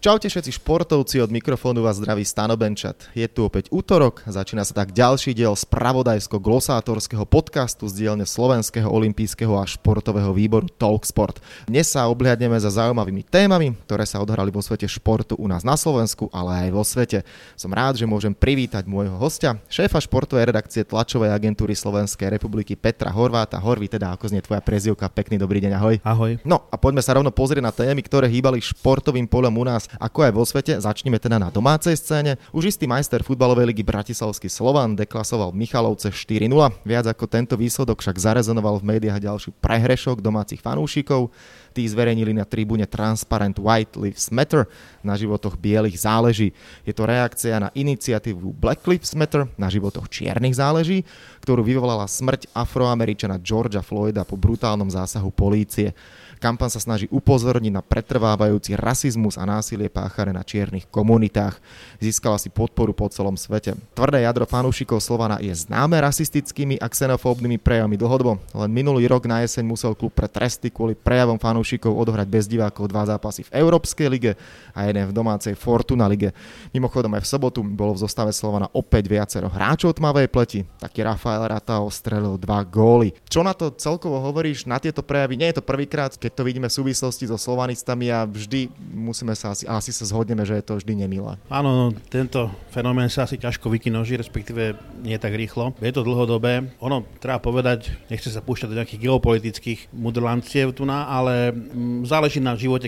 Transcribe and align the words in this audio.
Čaute 0.00 0.32
všetci 0.32 0.56
športovci, 0.56 1.20
od 1.20 1.28
mikrofónu 1.28 1.84
vás 1.84 2.00
zdraví 2.00 2.24
Stano 2.24 2.56
Benčat. 2.56 3.12
Je 3.12 3.28
tu 3.28 3.44
opäť 3.44 3.68
útorok, 3.68 4.24
začína 4.24 4.64
sa 4.64 4.72
tak 4.72 4.96
ďalší 4.96 5.36
diel 5.36 5.52
spravodajsko-glosátorského 5.52 7.28
podcastu 7.28 7.84
z 7.84 8.08
dielne 8.08 8.24
Slovenského 8.24 8.88
olympijského 8.88 9.52
a 9.60 9.68
športového 9.68 10.32
výboru 10.32 10.72
Talksport. 10.72 11.44
Dnes 11.68 11.92
sa 11.92 12.08
obhliadneme 12.08 12.56
za 12.56 12.72
zaujímavými 12.72 13.28
témami, 13.28 13.76
ktoré 13.84 14.08
sa 14.08 14.24
odhrali 14.24 14.48
vo 14.48 14.64
svete 14.64 14.88
športu 14.88 15.36
u 15.36 15.44
nás 15.44 15.68
na 15.68 15.76
Slovensku, 15.76 16.32
ale 16.32 16.64
aj 16.64 16.68
vo 16.72 16.80
svete. 16.80 17.20
Som 17.52 17.76
rád, 17.76 18.00
že 18.00 18.08
môžem 18.08 18.32
privítať 18.32 18.88
môjho 18.88 19.20
hostia, 19.20 19.60
šéfa 19.68 20.00
športovej 20.00 20.48
redakcie 20.48 20.80
tlačovej 20.80 21.28
agentúry 21.28 21.76
Slovenskej 21.76 22.32
republiky 22.32 22.72
Petra 22.72 23.12
Horváta. 23.12 23.60
Horvi, 23.60 23.92
teda 23.92 24.16
ako 24.16 24.32
znie 24.32 24.40
tvoja 24.40 24.64
prezivka, 24.64 25.12
pekný 25.12 25.36
dobrý 25.36 25.60
deň, 25.60 25.72
ahoj. 25.76 25.94
Ahoj. 26.08 26.32
No 26.48 26.64
a 26.72 26.80
poďme 26.80 27.04
sa 27.04 27.20
rovno 27.20 27.28
pozrieť 27.28 27.60
na 27.60 27.72
témy, 27.76 28.00
ktoré 28.00 28.32
hýbali 28.32 28.64
športovým 28.64 29.28
polom 29.28 29.60
u 29.60 29.68
nás 29.68 29.89
ako 29.98 30.28
aj 30.28 30.32
vo 30.36 30.44
svete. 30.46 30.78
Začneme 30.78 31.18
teda 31.18 31.40
na 31.40 31.50
domácej 31.50 31.96
scéne. 31.98 32.38
Už 32.54 32.70
istý 32.70 32.86
majster 32.86 33.24
futbalovej 33.26 33.74
ligy 33.74 33.82
Bratislavský 33.82 34.46
Slovan 34.46 34.94
deklasoval 34.94 35.50
Michalovce 35.56 36.14
4-0. 36.14 36.46
Viac 36.86 37.06
ako 37.10 37.24
tento 37.26 37.54
výsledok 37.58 37.98
však 38.04 38.20
zarezonoval 38.20 38.78
v 38.78 38.96
médiách 38.96 39.18
ďalší 39.18 39.50
prehrešok 39.58 40.22
domácich 40.22 40.62
fanúšikov. 40.62 41.32
Tí 41.70 41.86
zverejnili 41.86 42.34
na 42.34 42.42
tribúne 42.42 42.82
Transparent 42.84 43.54
White 43.54 43.94
Lives 43.94 44.34
Matter, 44.34 44.66
na 45.06 45.14
životoch 45.14 45.54
bielých 45.54 46.02
záleží. 46.02 46.50
Je 46.82 46.90
to 46.90 47.06
reakcia 47.06 47.62
na 47.62 47.70
iniciatívu 47.72 48.52
Black 48.52 48.82
Lives 48.90 49.14
Matter, 49.14 49.46
na 49.54 49.70
životoch 49.70 50.10
čiernych 50.10 50.58
záleží, 50.58 51.06
ktorú 51.46 51.62
vyvolala 51.62 52.10
smrť 52.10 52.50
afroameričana 52.52 53.38
Georgia 53.38 53.80
Floyda 53.86 54.26
po 54.26 54.34
brutálnom 54.34 54.90
zásahu 54.90 55.30
polície. 55.30 55.94
Kampan 56.40 56.72
sa 56.72 56.80
snaží 56.80 57.04
upozorniť 57.12 57.68
na 57.68 57.84
pretrvávajúci 57.84 58.72
rasizmus 58.72 59.36
a 59.36 59.44
násilie 59.44 59.92
páchané 59.92 60.32
na 60.32 60.40
čiernych 60.40 60.88
komunitách. 60.88 61.60
Získala 62.00 62.40
si 62.40 62.48
podporu 62.48 62.96
po 62.96 63.12
celom 63.12 63.36
svete. 63.36 63.76
Tvrdé 63.92 64.24
jadro 64.24 64.48
fanúšikov 64.48 65.04
Slovana 65.04 65.36
je 65.36 65.52
známe 65.52 66.00
rasistickými 66.00 66.80
a 66.80 66.88
xenofóbnymi 66.88 67.60
prejavmi 67.60 68.00
dlhodobo. 68.00 68.40
Len 68.56 68.72
minulý 68.72 69.04
rok 69.04 69.28
na 69.28 69.44
jeseň 69.44 69.68
musel 69.68 69.92
klub 69.92 70.16
pre 70.16 70.32
tresty 70.32 70.72
kvôli 70.72 70.96
prejavom 70.96 71.36
fanúšikov 71.36 71.92
odohrať 71.92 72.24
bez 72.32 72.48
divákov 72.48 72.88
dva 72.88 73.04
zápasy 73.04 73.44
v 73.44 73.60
Európskej 73.60 74.08
lige 74.08 74.32
a 74.72 74.88
jeden 74.88 75.12
v 75.12 75.12
domácej 75.12 75.52
Fortuna 75.52 76.08
lige. 76.08 76.32
Mimochodom 76.72 77.20
aj 77.20 77.28
v 77.28 77.30
sobotu 77.36 77.60
bolo 77.60 77.92
v 77.92 78.08
zostave 78.08 78.32
Slovana 78.32 78.64
opäť 78.72 79.12
viacero 79.12 79.52
hráčov 79.52 79.92
tmavej 79.92 80.32
pleti. 80.32 80.64
Taký 80.80 81.04
Rafael 81.04 81.44
Rata 81.44 81.84
ostrelil 81.84 82.40
dva 82.40 82.64
góly. 82.64 83.12
Čo 83.28 83.44
na 83.44 83.52
to 83.52 83.76
celkovo 83.76 84.24
hovoríš 84.24 84.64
na 84.64 84.80
tieto 84.80 85.04
prejavy? 85.04 85.36
Nie 85.36 85.52
je 85.52 85.60
to 85.60 85.68
prvýkrát, 85.68 86.16
keď 86.16 86.29
keď 86.30 86.38
to 86.38 86.46
vidíme 86.46 86.70
v 86.70 86.78
súvislosti 86.78 87.26
so 87.26 87.34
slovanistami 87.34 88.06
a 88.14 88.22
vždy 88.22 88.70
musíme 88.94 89.34
sa 89.34 89.50
asi, 89.50 89.66
asi 89.66 89.90
sa 89.90 90.06
zhodneme, 90.06 90.46
že 90.46 90.62
je 90.62 90.64
to 90.64 90.78
vždy 90.78 91.02
nemilé. 91.02 91.34
Áno, 91.50 91.74
no, 91.74 91.86
tento 92.06 92.54
fenomén 92.70 93.10
sa 93.10 93.26
asi 93.26 93.34
ťažko 93.34 93.66
vykinoží, 93.66 94.14
respektíve 94.14 94.78
nie 95.02 95.18
tak 95.18 95.34
rýchlo. 95.34 95.74
Je 95.82 95.90
to 95.90 96.06
dlhodobé. 96.06 96.70
Ono, 96.78 97.02
treba 97.18 97.42
povedať, 97.42 97.90
nechce 98.06 98.30
sa 98.30 98.38
púšťať 98.38 98.70
do 98.70 98.78
nejakých 98.78 99.10
geopolitických 99.10 99.80
mudrlanciev 99.90 100.70
tu 100.70 100.86
na, 100.86 101.10
ale 101.10 101.50
mm, 101.50 102.06
záleží 102.06 102.38
na 102.38 102.54
živote 102.54 102.86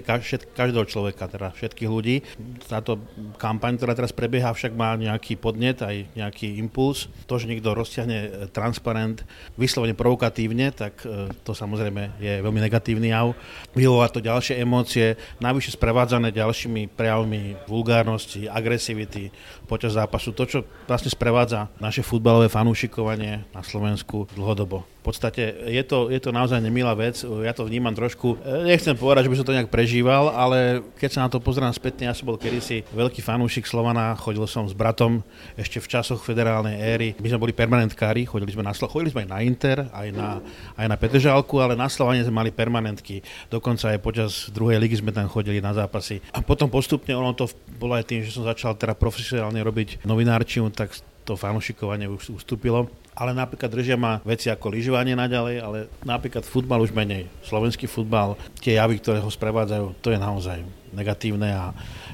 každého 0.54 0.86
človeka, 0.86 1.26
teda 1.26 1.50
všetkých 1.50 1.90
ľudí. 1.90 2.22
Táto 2.70 3.02
kampaň, 3.42 3.74
ktorá 3.74 3.98
teraz 3.98 4.14
prebieha, 4.14 4.54
však 4.54 4.70
má 4.70 4.94
nejaký 4.94 5.34
podnet, 5.34 5.82
aj 5.82 6.14
nejaký 6.14 6.62
impuls. 6.62 7.10
To, 7.26 7.42
že 7.42 7.50
niekto 7.50 7.74
rozťahne 7.74 8.18
e, 8.22 8.28
transparent 8.54 9.26
vyslovene 9.58 9.98
provokatívne, 9.98 10.70
tak 10.70 11.02
e, 11.02 11.26
to 11.42 11.58
samozrejme 11.58 12.22
je 12.22 12.38
veľmi 12.38 12.62
negatívny 12.62 13.10
jav 13.10 13.31
vyvolá 13.72 14.12
to 14.12 14.20
ďalšie 14.20 14.60
emócie, 14.60 15.16
navyše 15.40 15.74
sprevádzané 15.74 16.30
ďalšími 16.30 16.92
prejavmi 16.92 17.56
vulgárnosti, 17.64 18.46
agresivity 18.46 19.32
počas 19.64 19.96
zápasu. 19.96 20.36
To, 20.36 20.44
čo 20.44 20.58
vlastne 20.84 21.08
sprevádza 21.08 21.72
naše 21.80 22.04
futbalové 22.04 22.52
fanúšikovanie 22.52 23.48
na 23.56 23.62
Slovensku 23.64 24.28
dlhodobo 24.36 24.91
v 25.02 25.10
podstate 25.10 25.66
je 25.66 25.82
to, 25.82 26.14
je 26.14 26.22
to 26.22 26.30
naozaj 26.30 26.62
nemilá 26.62 26.94
vec. 26.94 27.18
Ja 27.26 27.50
to 27.50 27.66
vnímam 27.66 27.90
trošku, 27.90 28.38
e, 28.38 28.70
nechcem 28.70 28.94
povedať, 28.94 29.26
že 29.26 29.30
by 29.34 29.36
som 29.42 29.46
to 29.50 29.56
nejak 29.58 29.66
prežíval, 29.66 30.30
ale 30.30 30.78
keď 30.94 31.10
sa 31.10 31.20
na 31.26 31.28
to 31.28 31.42
pozerám 31.42 31.74
spätne, 31.74 32.06
ja 32.06 32.14
som 32.14 32.30
bol 32.30 32.38
kedysi 32.38 32.86
veľký 32.94 33.18
fanúšik 33.18 33.66
Slovana, 33.66 34.14
chodil 34.14 34.46
som 34.46 34.62
s 34.62 34.70
bratom 34.70 35.26
ešte 35.58 35.82
v 35.82 35.90
časoch 35.90 36.22
federálnej 36.22 36.78
éry. 36.78 37.08
My 37.18 37.34
sme 37.34 37.42
boli 37.42 37.50
permanentkári, 37.50 38.30
chodili 38.30 38.54
sme 38.54 38.62
na 38.62 38.70
Slo- 38.70 38.86
chodili 38.86 39.10
sme 39.10 39.26
aj 39.26 39.30
na 39.34 39.38
Inter, 39.42 39.90
aj 39.90 40.08
na, 40.14 40.38
aj 40.78 40.86
na 40.86 40.94
Petržálku, 40.94 41.58
ale 41.58 41.74
na 41.74 41.90
Slovane 41.90 42.22
sme 42.22 42.38
mali 42.38 42.54
permanentky. 42.54 43.26
Dokonca 43.50 43.90
aj 43.90 43.98
počas 43.98 44.54
druhej 44.54 44.78
ligy 44.78 45.02
sme 45.02 45.10
tam 45.10 45.26
chodili 45.26 45.58
na 45.58 45.74
zápasy. 45.74 46.22
A 46.30 46.46
potom 46.46 46.70
postupne 46.70 47.10
ono 47.18 47.34
to 47.34 47.50
bolo 47.74 47.98
aj 47.98 48.06
tým, 48.06 48.22
že 48.22 48.30
som 48.30 48.46
začal 48.46 48.78
teda 48.78 48.94
profesionálne 48.94 49.58
robiť 49.66 50.06
novinárčiu, 50.06 50.70
tak 50.70 50.94
to 51.26 51.34
fanúšikovanie 51.34 52.06
už 52.06 52.38
ustúpilo 52.38 52.86
ale 53.12 53.36
napríklad 53.36 53.70
držia 53.70 53.96
ma 54.00 54.18
veci 54.24 54.48
ako 54.48 54.72
lyžovanie 54.72 55.12
naďalej, 55.12 55.56
ale 55.60 55.78
napríklad 56.02 56.44
futbal 56.44 56.80
už 56.80 56.96
menej. 56.96 57.28
Slovenský 57.44 57.84
futbal, 57.86 58.36
tie 58.58 58.80
javy, 58.80 58.98
ktoré 59.00 59.20
ho 59.20 59.28
sprevádzajú, 59.28 60.00
to 60.00 60.08
je 60.12 60.18
naozaj 60.18 60.81
negatívne 60.92 61.48
a 61.52 61.64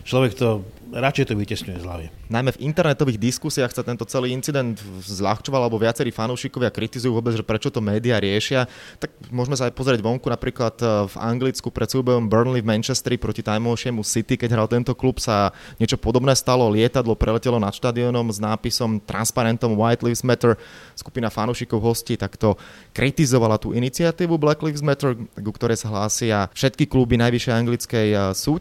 človek 0.07 0.33
to 0.39 0.63
radšej 0.93 1.29
to 1.29 1.35
vytesňuje 1.37 1.79
z 1.81 1.85
hlavy. 1.85 2.07
Najmä 2.29 2.51
v 2.57 2.63
internetových 2.65 3.21
diskusiách 3.21 3.73
sa 3.73 3.85
tento 3.85 4.05
celý 4.05 4.33
incident 4.33 4.77
zľahčoval, 5.05 5.65
alebo 5.65 5.81
viacerí 5.81 6.13
fanúšikovia 6.13 6.73
kritizujú 6.73 7.13
vôbec, 7.13 7.37
že 7.37 7.45
prečo 7.45 7.73
to 7.73 7.81
médiá 7.81 8.21
riešia. 8.21 8.69
Tak 9.01 9.33
môžeme 9.33 9.57
sa 9.57 9.69
aj 9.69 9.77
pozrieť 9.77 10.01
vonku, 10.05 10.29
napríklad 10.29 10.77
e, 10.81 10.85
v 11.09 11.15
Anglicku 11.17 11.69
pred 11.73 11.89
súbojom 11.89 12.29
Burnley 12.29 12.61
v 12.61 12.69
Manchesteri 12.69 13.17
proti 13.17 13.41
tajmovšiemu 13.45 14.01
City, 14.05 14.37
keď 14.37 14.61
hral 14.61 14.69
tento 14.69 14.93
klub, 14.93 15.21
sa 15.21 15.53
niečo 15.81 15.97
podobné 15.97 16.37
stalo. 16.37 16.69
Lietadlo 16.69 17.17
preletelo 17.17 17.57
nad 17.57 17.73
štadiónom 17.73 18.29
s 18.29 18.41
nápisom 18.41 19.01
transparentom 19.05 19.77
White 19.77 20.05
Lives 20.05 20.25
Matter. 20.25 20.57
Skupina 20.97 21.33
fanúšikov 21.33 21.81
hostí 21.81 22.17
takto 22.17 22.61
kritizovala 22.93 23.57
tú 23.57 23.73
iniciatívu 23.73 24.37
Black 24.37 24.61
Lives 24.61 24.85
Matter, 24.85 25.17
ku 25.17 25.53
ktorej 25.53 25.81
sa 25.81 25.89
hlásia 25.93 26.49
všetky 26.53 26.89
kluby 26.89 27.17
najvyššej 27.17 27.55
anglickej 27.57 28.09
e, 28.13 28.19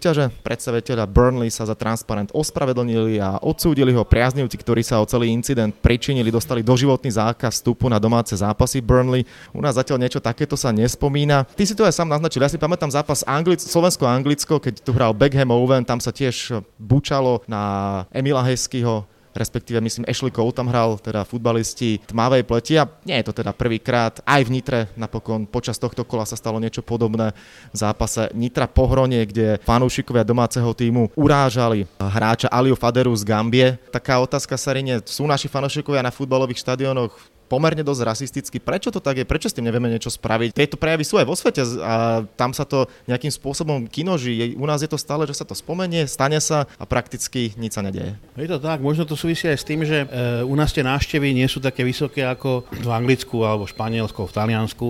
súťaže. 0.08 0.32
Predstaviteľa 0.40 1.04
Burnley 1.04 1.52
sa 1.52 1.68
za 1.68 1.76
transparent 1.76 2.32
ospravedlnili 2.32 3.20
a 3.20 3.44
odsúdili 3.44 3.92
ho 3.92 4.08
priaznivci, 4.08 4.56
ktorí 4.56 4.80
sa 4.80 5.04
o 5.04 5.10
celý 5.10 5.36
incident 5.36 5.76
pričinili, 5.84 6.32
dostali 6.32 6.64
doživotný 6.64 7.12
zákaz 7.12 7.60
vstupu 7.60 7.92
na 7.92 8.00
domáce 8.00 8.32
zápasy 8.40 8.80
Burnley. 8.80 9.28
U 9.52 9.60
nás 9.60 9.76
zatiaľ 9.76 10.00
niečo 10.00 10.24
takéto 10.24 10.56
sa 10.56 10.72
nespomína. 10.72 11.44
Ty 11.44 11.64
si 11.68 11.76
to 11.76 11.84
aj 11.84 11.92
sám 11.92 12.08
naznačil, 12.08 12.40
ja 12.40 12.48
si 12.48 12.56
pamätám 12.56 12.88
zápas 12.88 13.28
Anglic- 13.28 13.68
Slovensko-Anglicko, 13.68 14.64
keď 14.64 14.80
tu 14.80 14.96
hral 14.96 15.12
Beckham 15.12 15.52
Owen, 15.52 15.84
tam 15.84 16.00
sa 16.00 16.16
tiež 16.16 16.64
bučalo 16.80 17.44
na 17.52 18.08
Emila 18.16 18.48
Heskyho, 18.48 19.04
respektíve 19.38 19.78
myslím 19.80 20.10
Ashley 20.10 20.34
Cole 20.34 20.52
tam 20.52 20.68
hral, 20.68 20.98
teda 20.98 21.24
futbalisti 21.24 22.02
tmavej 22.10 22.44
pleti 22.44 22.76
a 22.82 22.90
nie 23.06 23.22
je 23.22 23.28
to 23.30 23.34
teda 23.38 23.54
prvýkrát. 23.54 24.20
Aj 24.26 24.42
v 24.42 24.50
Nitre 24.50 24.90
napokon 24.98 25.46
počas 25.46 25.78
tohto 25.78 26.04
kola 26.04 26.26
sa 26.26 26.36
stalo 26.36 26.58
niečo 26.58 26.82
podobné 26.82 27.32
v 27.72 27.78
zápase 27.78 28.34
Nitra 28.34 28.66
Pohronie, 28.66 29.24
kde 29.30 29.62
fanúšikovia 29.64 30.26
domáceho 30.26 30.74
týmu 30.74 31.14
urážali 31.14 31.86
hráča 32.02 32.50
Aliu 32.50 32.74
Faderu 32.74 33.14
z 33.14 33.24
Gambie. 33.24 33.78
Taká 33.94 34.20
otázka 34.20 34.58
sa 34.58 34.74
rinie, 34.74 35.00
sú 35.06 35.30
naši 35.30 35.46
fanúšikovia 35.46 36.02
na 36.02 36.10
futbalových 36.10 36.60
štadionoch 36.66 37.37
pomerne 37.48 37.82
dosť 37.82 38.02
rasisticky. 38.04 38.60
Prečo 38.60 38.92
to 38.92 39.00
tak 39.00 39.24
je? 39.24 39.26
Prečo 39.26 39.48
s 39.48 39.56
tým 39.56 39.66
nevieme 39.66 39.88
niečo 39.88 40.12
spraviť? 40.12 40.54
Tieto 40.54 40.76
prejavy 40.76 41.04
sú 41.08 41.16
aj 41.18 41.28
vo 41.28 41.36
svete 41.36 41.64
a 41.80 42.28
tam 42.36 42.52
sa 42.52 42.68
to 42.68 42.86
nejakým 43.08 43.32
spôsobom 43.32 43.88
kinoží. 43.88 44.54
U 44.60 44.68
nás 44.68 44.84
je 44.84 44.92
to 44.92 45.00
stále, 45.00 45.24
že 45.26 45.40
sa 45.40 45.48
to 45.48 45.56
spomenie, 45.56 46.06
stane 46.06 46.38
sa 46.44 46.68
a 46.76 46.84
prakticky 46.84 47.56
nič 47.56 47.80
sa 47.80 47.82
nedeje. 47.82 48.20
Je 48.36 48.52
to 48.52 48.60
tak, 48.60 48.84
možno 48.84 49.08
to 49.08 49.16
súvisí 49.16 49.48
aj 49.48 49.58
s 49.58 49.66
tým, 49.66 49.82
že 49.88 50.06
e, 50.06 50.08
u 50.44 50.54
nás 50.54 50.76
tie 50.76 50.84
návštevy 50.84 51.32
nie 51.32 51.48
sú 51.48 51.64
také 51.64 51.82
vysoké 51.88 52.28
ako 52.28 52.68
v 52.70 52.90
Anglicku 52.92 53.42
alebo 53.48 53.66
v 53.66 53.74
Španielsku, 53.74 54.28
v 54.28 54.36
Taliansku. 54.36 54.88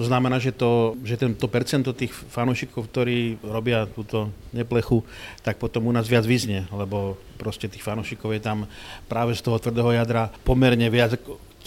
To 0.00 0.08
znamená, 0.08 0.40
že, 0.40 0.56
to, 0.56 0.96
že 1.04 1.20
tento 1.20 1.44
percento 1.44 1.92
tých 1.92 2.16
fanúšikov, 2.16 2.88
ktorí 2.88 3.36
robia 3.44 3.84
túto 3.84 4.32
neplechu, 4.48 5.04
tak 5.44 5.60
potom 5.60 5.84
u 5.84 5.92
nás 5.92 6.08
viac 6.08 6.24
vyznie, 6.24 6.64
lebo 6.72 7.20
proste 7.36 7.68
tých 7.68 7.84
fanúšikov 7.84 8.32
je 8.32 8.40
tam 8.40 8.64
práve 9.12 9.36
z 9.36 9.44
toho 9.44 9.60
tvrdého 9.60 9.92
jadra 9.92 10.32
pomerne 10.40 10.88
viac 10.88 11.20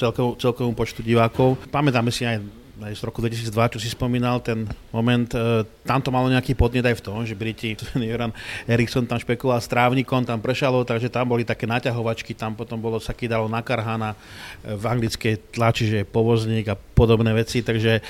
celkov, 0.04 0.36
celkovom 0.44 0.76
počtu 0.76 1.00
divákov. 1.00 1.56
Pamätáme 1.72 2.12
si 2.12 2.28
aj 2.28 2.44
aj 2.84 3.00
z 3.00 3.06
roku 3.06 3.24
2002, 3.24 3.78
čo 3.78 3.80
si 3.80 3.88
spomínal, 3.88 4.44
ten 4.44 4.68
moment, 4.92 5.30
e, 5.32 5.64
tam 5.86 6.02
to 6.04 6.10
malo 6.12 6.28
nejaký 6.28 6.58
podnet 6.58 6.84
aj 6.84 7.00
v 7.00 7.06
tom, 7.06 7.22
že 7.24 7.38
Briti, 7.38 7.78
Joran 8.10 8.34
Eriksson 8.68 9.06
tam 9.06 9.22
špekuloval 9.22 9.62
s 9.64 9.72
trávnikom, 9.72 10.26
tam 10.28 10.44
prešalo, 10.44 10.84
takže 10.84 11.14
tam 11.14 11.32
boli 11.32 11.48
také 11.48 11.70
naťahovačky, 11.70 12.36
tam 12.36 12.58
potom 12.58 12.82
bolo, 12.82 12.98
sa 12.98 13.16
kydalo 13.16 13.46
na 13.48 13.62
karhana 13.62 14.18
e, 14.66 14.74
v 14.76 14.84
anglickej 14.84 15.54
tlači, 15.54 15.86
že 15.86 15.98
je 16.04 16.06
povozník 16.10 16.68
a 16.74 16.76
podobné 16.76 17.32
veci, 17.32 17.62
takže 17.62 18.02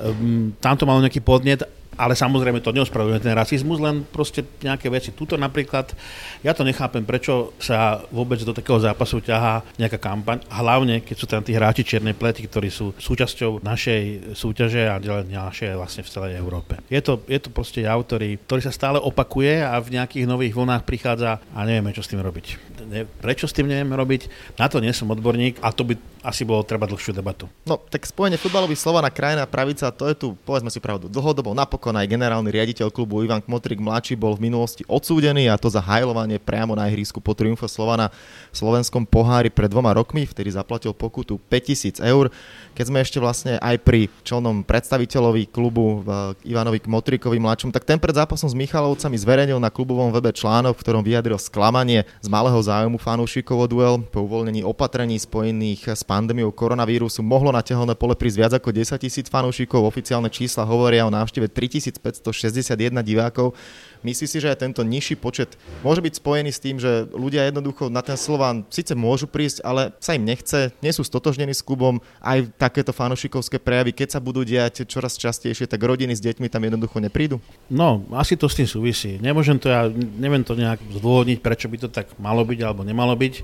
um, 0.00 0.54
tam 0.62 0.74
to 0.78 0.86
malo 0.88 1.02
nejaký 1.02 1.18
podnet 1.18 1.66
ale 1.96 2.16
samozrejme 2.16 2.64
to 2.64 2.72
neospravedlňuje 2.72 3.22
ten 3.22 3.36
rasizmus, 3.36 3.78
len 3.78 4.04
proste 4.08 4.44
nejaké 4.64 4.88
veci. 4.88 5.12
Tuto 5.12 5.36
napríklad, 5.36 5.92
ja 6.40 6.56
to 6.56 6.64
nechápem, 6.64 7.04
prečo 7.04 7.52
sa 7.60 8.00
vôbec 8.08 8.40
do 8.40 8.56
takého 8.56 8.80
zápasu 8.80 9.20
ťahá 9.20 9.60
nejaká 9.76 10.00
kampaň, 10.00 10.40
hlavne 10.48 11.04
keď 11.04 11.16
sú 11.16 11.26
tam 11.28 11.44
tí 11.44 11.52
hráči 11.52 11.84
čiernej 11.84 12.16
plety, 12.16 12.48
ktorí 12.48 12.72
sú 12.72 12.96
súčasťou 12.96 13.60
našej 13.60 14.34
súťaže 14.36 14.88
a 14.88 14.96
našej 14.98 15.76
vlastne 15.76 16.02
v 16.04 16.12
celej 16.12 16.32
Európe. 16.40 16.80
Je 16.88 17.00
to, 17.04 17.20
je 17.28 17.38
to 17.38 17.52
proste 17.52 17.84
jav, 17.84 18.00
ktorý, 18.04 18.40
ktorý 18.48 18.60
sa 18.64 18.72
stále 18.72 18.98
opakuje 18.98 19.60
a 19.60 19.76
v 19.78 20.00
nejakých 20.00 20.24
nových 20.24 20.56
vlnách 20.56 20.82
prichádza 20.88 21.40
a 21.52 21.58
nevieme, 21.68 21.92
čo 21.92 22.00
s 22.00 22.10
tým 22.10 22.24
robiť 22.24 22.72
ne, 22.92 23.08
prečo 23.08 23.48
s 23.48 23.56
tým 23.56 23.70
nevieme 23.70 23.96
robiť, 23.96 24.28
na 24.60 24.68
to 24.68 24.82
nie 24.84 24.92
som 24.92 25.10
odborník 25.10 25.58
a 25.64 25.72
to 25.72 25.88
by 25.88 25.94
asi 26.22 26.46
bolo 26.46 26.62
treba 26.62 26.86
dlhšiu 26.86 27.10
debatu. 27.10 27.50
No, 27.66 27.76
tak 27.76 28.06
spojenie 28.06 28.38
futbalových 28.38 28.78
slova 28.78 29.02
na 29.02 29.10
krajina 29.10 29.42
pravica, 29.42 29.90
to 29.90 30.06
je 30.06 30.14
tu, 30.14 30.38
povedzme 30.46 30.70
si 30.70 30.78
pravdu, 30.78 31.10
dlhodobo 31.10 31.50
napokon 31.50 31.98
aj 31.98 32.06
generálny 32.06 32.46
riaditeľ 32.54 32.94
klubu 32.94 33.26
Ivan 33.26 33.42
Kmotrik 33.42 33.82
mladší 33.82 34.14
bol 34.14 34.38
v 34.38 34.46
minulosti 34.46 34.86
odsúdený 34.86 35.50
a 35.50 35.58
to 35.58 35.66
za 35.66 35.82
hajlovanie 35.82 36.38
priamo 36.38 36.78
na 36.78 36.86
ihrisku 36.86 37.18
po 37.18 37.34
triumfe 37.34 37.66
Slovana 37.66 38.14
v 38.54 38.56
slovenskom 38.56 39.02
pohári 39.02 39.50
pred 39.50 39.66
dvoma 39.66 39.90
rokmi, 39.92 40.22
vtedy 40.22 40.54
zaplatil 40.54 40.94
pokutu 40.94 41.42
5000 41.50 41.98
eur. 42.06 42.30
Keď 42.72 42.84
sme 42.86 42.98
ešte 43.02 43.18
vlastne 43.18 43.58
aj 43.58 43.82
pri 43.82 44.06
čelnom 44.22 44.62
predstaviteľovi 44.62 45.50
klubu 45.50 46.06
Ivanovi 46.46 46.78
Kmotrikovi 46.80 47.42
mladšom, 47.42 47.74
tak 47.74 47.82
ten 47.82 47.98
pred 47.98 48.14
zápasom 48.14 48.46
s 48.46 48.54
Michalovcami 48.54 49.18
zverejnil 49.18 49.58
na 49.58 49.74
klubovom 49.74 50.14
webe 50.14 50.30
článok, 50.30 50.78
v 50.78 50.82
ktorom 50.86 51.02
vyjadril 51.02 51.36
sklamanie 51.36 52.06
z 52.22 52.28
malého 52.30 52.56
zájmu 52.62 52.96
fanúšikov 53.02 53.58
o 53.58 53.66
duel 53.66 53.94
po 54.06 54.22
uvoľnení 54.22 54.62
opatrení 54.62 55.18
spojených 55.18 55.98
s 55.98 56.06
pandémiou 56.12 56.52
koronavírusu 56.52 57.24
mohlo 57.24 57.48
na 57.48 57.64
tehelné 57.64 57.96
pole 57.96 58.12
prísť 58.12 58.36
viac 58.36 58.52
ako 58.60 58.68
10 58.68 59.00
tisíc 59.00 59.26
fanúšikov. 59.32 59.80
Oficiálne 59.88 60.28
čísla 60.28 60.68
hovoria 60.68 61.08
o 61.08 61.10
návšteve 61.10 61.48
3561 61.48 63.00
divákov. 63.00 63.56
Myslí 64.04 64.28
si, 64.28 64.36
že 64.36 64.52
aj 64.52 64.60
tento 64.60 64.84
nižší 64.84 65.16
počet 65.16 65.56
môže 65.80 66.04
byť 66.04 66.20
spojený 66.20 66.50
s 66.52 66.60
tým, 66.60 66.76
že 66.76 67.08
ľudia 67.16 67.48
jednoducho 67.48 67.88
na 67.88 68.04
ten 68.04 68.20
Slován 68.20 68.68
síce 68.68 68.92
môžu 68.92 69.24
prísť, 69.24 69.64
ale 69.64 69.94
sa 70.02 70.12
im 70.12 70.26
nechce, 70.28 70.74
nie 70.84 70.92
sú 70.92 71.00
stotožnení 71.00 71.56
s 71.56 71.64
klubom, 71.64 72.02
aj 72.20 72.50
takéto 72.60 72.92
fanošikovské 72.92 73.62
prejavy, 73.62 73.96
keď 73.96 74.18
sa 74.18 74.20
budú 74.20 74.44
diať 74.44 74.84
čoraz 74.84 75.16
častejšie, 75.16 75.70
tak 75.70 75.80
rodiny 75.80 76.12
s 76.12 76.20
deťmi 76.20 76.50
tam 76.52 76.66
jednoducho 76.66 76.98
neprídu? 77.00 77.40
No, 77.70 78.04
asi 78.12 78.36
to 78.36 78.50
s 78.50 78.58
tým 78.58 78.68
súvisí. 78.68 79.16
Nemôžem 79.22 79.56
to 79.56 79.70
ja, 79.70 79.86
neviem 80.18 80.42
to 80.42 80.58
nejak 80.58 80.82
zdôvodniť, 80.98 81.38
prečo 81.38 81.70
by 81.70 81.76
to 81.78 81.88
tak 81.88 82.10
malo 82.18 82.42
byť 82.42 82.58
alebo 82.60 82.82
nemalo 82.82 83.14
byť. 83.14 83.34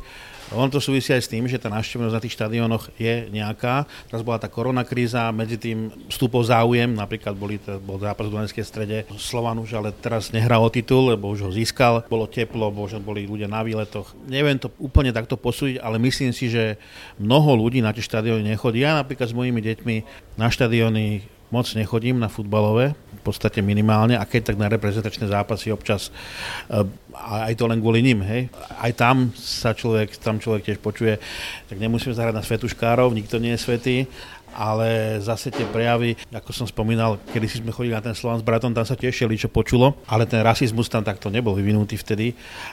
Ono 0.56 0.72
to 0.72 0.80
súvisí 0.80 1.12
aj 1.12 1.22
s 1.24 1.28
tým, 1.28 1.44
že 1.44 1.60
tá 1.60 1.68
návštevnosť 1.68 2.14
na 2.16 2.22
tých 2.24 2.36
štadiónoch 2.40 2.84
je 2.96 3.28
nejaká. 3.28 3.84
Teraz 4.08 4.24
bola 4.24 4.40
tá 4.40 4.48
koronakríza, 4.48 5.28
medzi 5.28 5.60
tým 5.60 5.92
vstupol 6.08 6.40
záujem, 6.40 6.88
napríklad 6.88 7.36
boli, 7.36 7.60
bol 7.84 8.00
zápas 8.00 8.24
v 8.26 8.32
Dunajskej 8.32 8.64
strede 8.64 8.96
Slovan 9.20 9.60
už, 9.60 9.76
ale 9.76 9.92
teraz 9.92 10.32
nehral 10.32 10.64
o 10.64 10.72
titul, 10.72 11.12
lebo 11.12 11.28
už 11.28 11.44
ho 11.44 11.50
získal. 11.52 12.08
Bolo 12.08 12.24
teplo, 12.24 12.72
možno 12.72 13.04
boli 13.04 13.28
ľudia 13.28 13.46
na 13.46 13.60
výletoch. 13.60 14.16
Neviem 14.24 14.56
to 14.56 14.72
úplne 14.80 15.12
takto 15.12 15.36
posúdiť, 15.36 15.84
ale 15.84 16.00
myslím 16.00 16.32
si, 16.32 16.48
že 16.48 16.80
mnoho 17.20 17.52
ľudí 17.52 17.84
na 17.84 17.92
tie 17.92 18.00
štadióny 18.00 18.48
nechodí. 18.56 18.80
Ja 18.80 18.96
napríklad 18.96 19.28
s 19.28 19.36
mojimi 19.36 19.60
deťmi 19.60 19.96
na 20.40 20.48
štadióny 20.48 21.37
moc 21.50 21.66
nechodím 21.74 22.20
na 22.20 22.28
futbalové, 22.28 22.92
v 22.94 23.22
podstate 23.24 23.60
minimálne, 23.60 24.16
a 24.16 24.24
keď 24.24 24.52
tak 24.52 24.56
na 24.56 24.70
reprezentačné 24.70 25.28
zápasy 25.28 25.72
občas, 25.74 26.08
eh, 26.68 26.84
aj 27.18 27.54
to 27.58 27.66
len 27.66 27.82
kvôli 27.82 28.00
nim, 28.00 28.22
hej. 28.22 28.48
Aj 28.78 28.92
tam 28.94 29.34
sa 29.34 29.74
človek, 29.74 30.16
tam 30.22 30.38
človek 30.38 30.72
tiež 30.72 30.78
počuje, 30.78 31.18
tak 31.66 31.76
nemusíme 31.76 32.14
zahrať 32.14 32.34
na 32.36 32.46
svetuškárov, 32.46 33.10
nikto 33.12 33.42
nie 33.42 33.52
je 33.56 33.60
svetý, 33.60 33.96
ale 34.58 35.20
zase 35.20 35.52
tie 35.52 35.66
prejavy, 35.68 36.16
ako 36.32 36.50
som 36.50 36.66
spomínal, 36.66 37.20
kedy 37.30 37.46
si 37.46 37.60
sme 37.60 37.74
chodili 37.74 37.94
na 37.94 38.02
ten 38.02 38.16
Slovan 38.16 38.40
s 38.40 38.46
bratom, 38.46 38.72
tam 38.74 38.86
sa 38.86 38.98
tešili, 38.98 39.36
čo 39.38 39.52
počulo, 39.52 40.00
ale 40.08 40.24
ten 40.24 40.40
rasizmus 40.40 40.88
tam 40.88 41.04
takto 41.04 41.28
nebol 41.28 41.54
vyvinutý 41.54 41.94
vtedy 42.00 42.32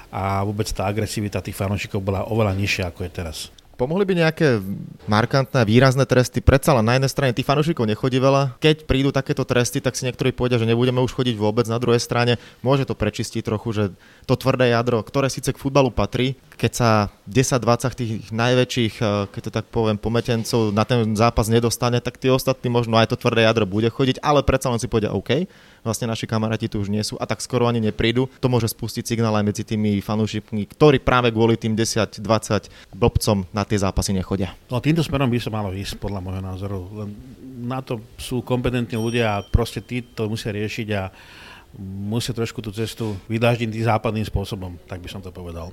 a 0.10 0.42
vôbec 0.42 0.66
tá 0.71 0.88
agresivita 0.88 1.44
tých 1.44 1.57
fanúšikov 1.57 2.01
bola 2.01 2.25
oveľa 2.25 2.56
nižšia, 2.56 2.89
ako 2.89 3.00
je 3.06 3.12
teraz. 3.12 3.38
Pomohli 3.75 4.07
by 4.07 4.24
nejaké 4.24 4.63
markantné, 5.04 5.68
výrazné 5.68 6.07
tresty? 6.07 6.39
Predsa 6.39 6.72
len 6.80 6.88
na 6.88 6.95
jednej 6.95 7.12
strane 7.12 7.36
tých 7.36 7.44
fanúšikov 7.44 7.83
nechodí 7.83 8.24
veľa. 8.24 8.56
Keď 8.63 8.88
prídu 8.88 9.12
takéto 9.12 9.44
tresty, 9.44 9.83
tak 9.83 10.00
si 10.00 10.07
niektorí 10.07 10.31
povedia, 10.31 10.56
že 10.56 10.63
nebudeme 10.63 11.04
už 11.04 11.12
chodiť 11.12 11.36
vôbec. 11.36 11.68
Na 11.68 11.75
druhej 11.75 12.00
strane 12.00 12.39
môže 12.63 12.88
to 12.88 12.95
prečistiť 12.95 13.44
trochu, 13.44 13.75
že 13.75 13.83
to 14.24 14.39
tvrdé 14.39 14.72
jadro, 14.72 15.04
ktoré 15.04 15.27
síce 15.27 15.51
k 15.51 15.60
futbalu 15.60 15.92
patrí, 15.92 16.39
keď 16.56 16.72
sa 16.72 16.89
10-20 17.27 18.00
tých 18.00 18.12
najväčších, 18.31 18.94
eh, 19.04 19.27
keď 19.27 19.42
to 19.44 19.51
tak 19.51 19.66
poviem, 19.68 20.00
pometencov 20.00 20.71
na 20.71 20.88
ten 20.88 21.12
zápas 21.19 21.51
nedostane, 21.51 22.00
tak 22.00 22.16
tí 22.16 22.31
ostatní 22.31 22.71
možno 22.71 22.95
aj 22.95 23.12
to 23.12 23.19
tvrdé 23.19 23.44
jadro 23.44 23.68
bude 23.68 23.92
chodiť, 23.92 24.24
ale 24.24 24.39
predsa 24.39 24.71
len 24.71 24.80
si 24.80 24.88
povedia 24.88 25.12
OK, 25.12 25.51
vlastne 25.85 26.09
naši 26.09 26.25
kamaráti 26.25 26.65
tu 26.65 26.81
už 26.81 26.89
nie 26.89 27.05
sú 27.05 27.21
a 27.21 27.29
tak 27.29 27.45
skoro 27.45 27.69
ani 27.69 27.77
neprídu. 27.77 28.25
To 28.41 28.49
môže 28.49 28.73
spustiť 28.73 29.05
signál 29.05 29.37
aj 29.37 29.45
medzi 29.45 29.61
tými 29.61 30.01
fanúšikmi, 30.01 30.65
ktorí 30.73 30.97
práve 30.97 31.29
kvôli 31.29 31.53
tým 31.55 31.77
10-20 31.77 32.25
blbcom 32.97 33.45
na 33.53 33.61
tie 33.61 33.77
zápasy 33.77 34.17
nechodia. 34.17 34.57
No 34.73 34.81
týmto 34.81 35.05
smerom 35.05 35.29
by 35.29 35.37
sa 35.37 35.53
malo 35.53 35.69
ísť, 35.69 36.01
podľa 36.01 36.19
môjho 36.25 36.41
názoru. 36.41 36.79
Len 37.05 37.09
na 37.69 37.85
to 37.85 38.01
sú 38.17 38.41
kompetentní 38.41 38.97
ľudia 38.97 39.39
a 39.39 39.45
proste 39.45 39.79
tí 39.85 40.01
to 40.01 40.25
musia 40.25 40.49
riešiť 40.49 40.87
a 40.97 41.13
musia 41.81 42.31
trošku 42.31 42.63
tú 42.63 42.71
cestu 42.71 43.13
vydáždiť 43.27 43.67
tým 43.67 43.85
západným 43.85 44.25
spôsobom, 44.25 44.79
tak 44.87 45.03
by 45.03 45.09
som 45.11 45.21
to 45.21 45.29
povedal. 45.29 45.69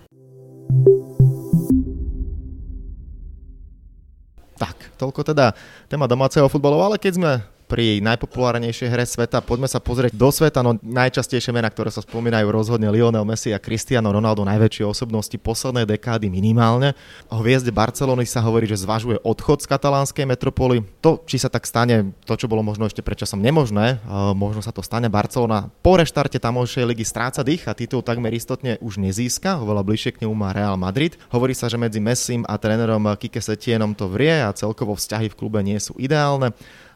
Tak, 4.58 4.94
toľko 4.94 5.26
teda 5.26 5.58
téma 5.90 6.06
domáceho 6.06 6.46
futbalu, 6.46 6.78
ale 6.78 6.94
keď 6.94 7.12
sme 7.18 7.32
pri 7.72 8.04
najpopulárnejšej 8.04 8.88
hre 8.92 9.08
sveta. 9.08 9.40
Poďme 9.40 9.64
sa 9.64 9.80
pozrieť 9.80 10.12
do 10.12 10.28
sveta, 10.28 10.60
no 10.60 10.76
najčastejšie 10.84 11.56
mená, 11.56 11.72
ktoré 11.72 11.88
sa 11.88 12.04
spomínajú 12.04 12.52
rozhodne 12.52 12.92
Lionel 12.92 13.24
Messi 13.24 13.48
a 13.48 13.56
Cristiano 13.56 14.12
Ronaldo, 14.12 14.44
najväčšie 14.44 14.84
osobnosti 14.84 15.32
poslednej 15.40 15.88
dekády 15.88 16.28
minimálne. 16.28 16.92
O 17.32 17.40
hviezde 17.40 17.72
Barcelony 17.72 18.28
sa 18.28 18.44
hovorí, 18.44 18.68
že 18.68 18.76
zvažuje 18.76 19.16
odchod 19.24 19.64
z 19.64 19.72
katalánskej 19.72 20.28
metropoly. 20.28 20.84
To, 21.00 21.24
či 21.24 21.40
sa 21.40 21.48
tak 21.48 21.64
stane, 21.64 22.12
to, 22.28 22.36
čo 22.36 22.44
bolo 22.44 22.60
možno 22.60 22.84
ešte 22.84 23.00
predčasom 23.00 23.40
nemožné, 23.40 24.04
možno 24.36 24.60
sa 24.60 24.68
to 24.68 24.84
stane. 24.84 25.08
Barcelona 25.08 25.72
po 25.80 25.96
reštarte 25.96 26.36
tamojšej 26.36 26.84
ligy 26.84 27.08
stráca 27.08 27.40
dých 27.40 27.64
a 27.64 27.72
titul 27.72 28.04
takmer 28.04 28.36
istotne 28.36 28.76
už 28.84 29.00
nezíska, 29.00 29.64
oveľa 29.64 29.80
bližšie 29.80 30.20
k 30.20 30.28
nemu 30.28 30.34
má 30.36 30.52
Real 30.52 30.76
Madrid. 30.76 31.16
Hovorí 31.32 31.56
sa, 31.56 31.72
že 31.72 31.80
medzi 31.80 32.04
Messim 32.04 32.44
a 32.44 32.60
trénerom 32.60 33.16
Kike 33.16 33.40
Setienom 33.40 33.96
to 33.96 34.12
vrie 34.12 34.44
a 34.44 34.52
celkovo 34.52 34.92
vzťahy 34.92 35.32
v 35.32 35.38
klube 35.40 35.64
nie 35.64 35.80
sú 35.80 35.96
ideálne. 35.96 36.52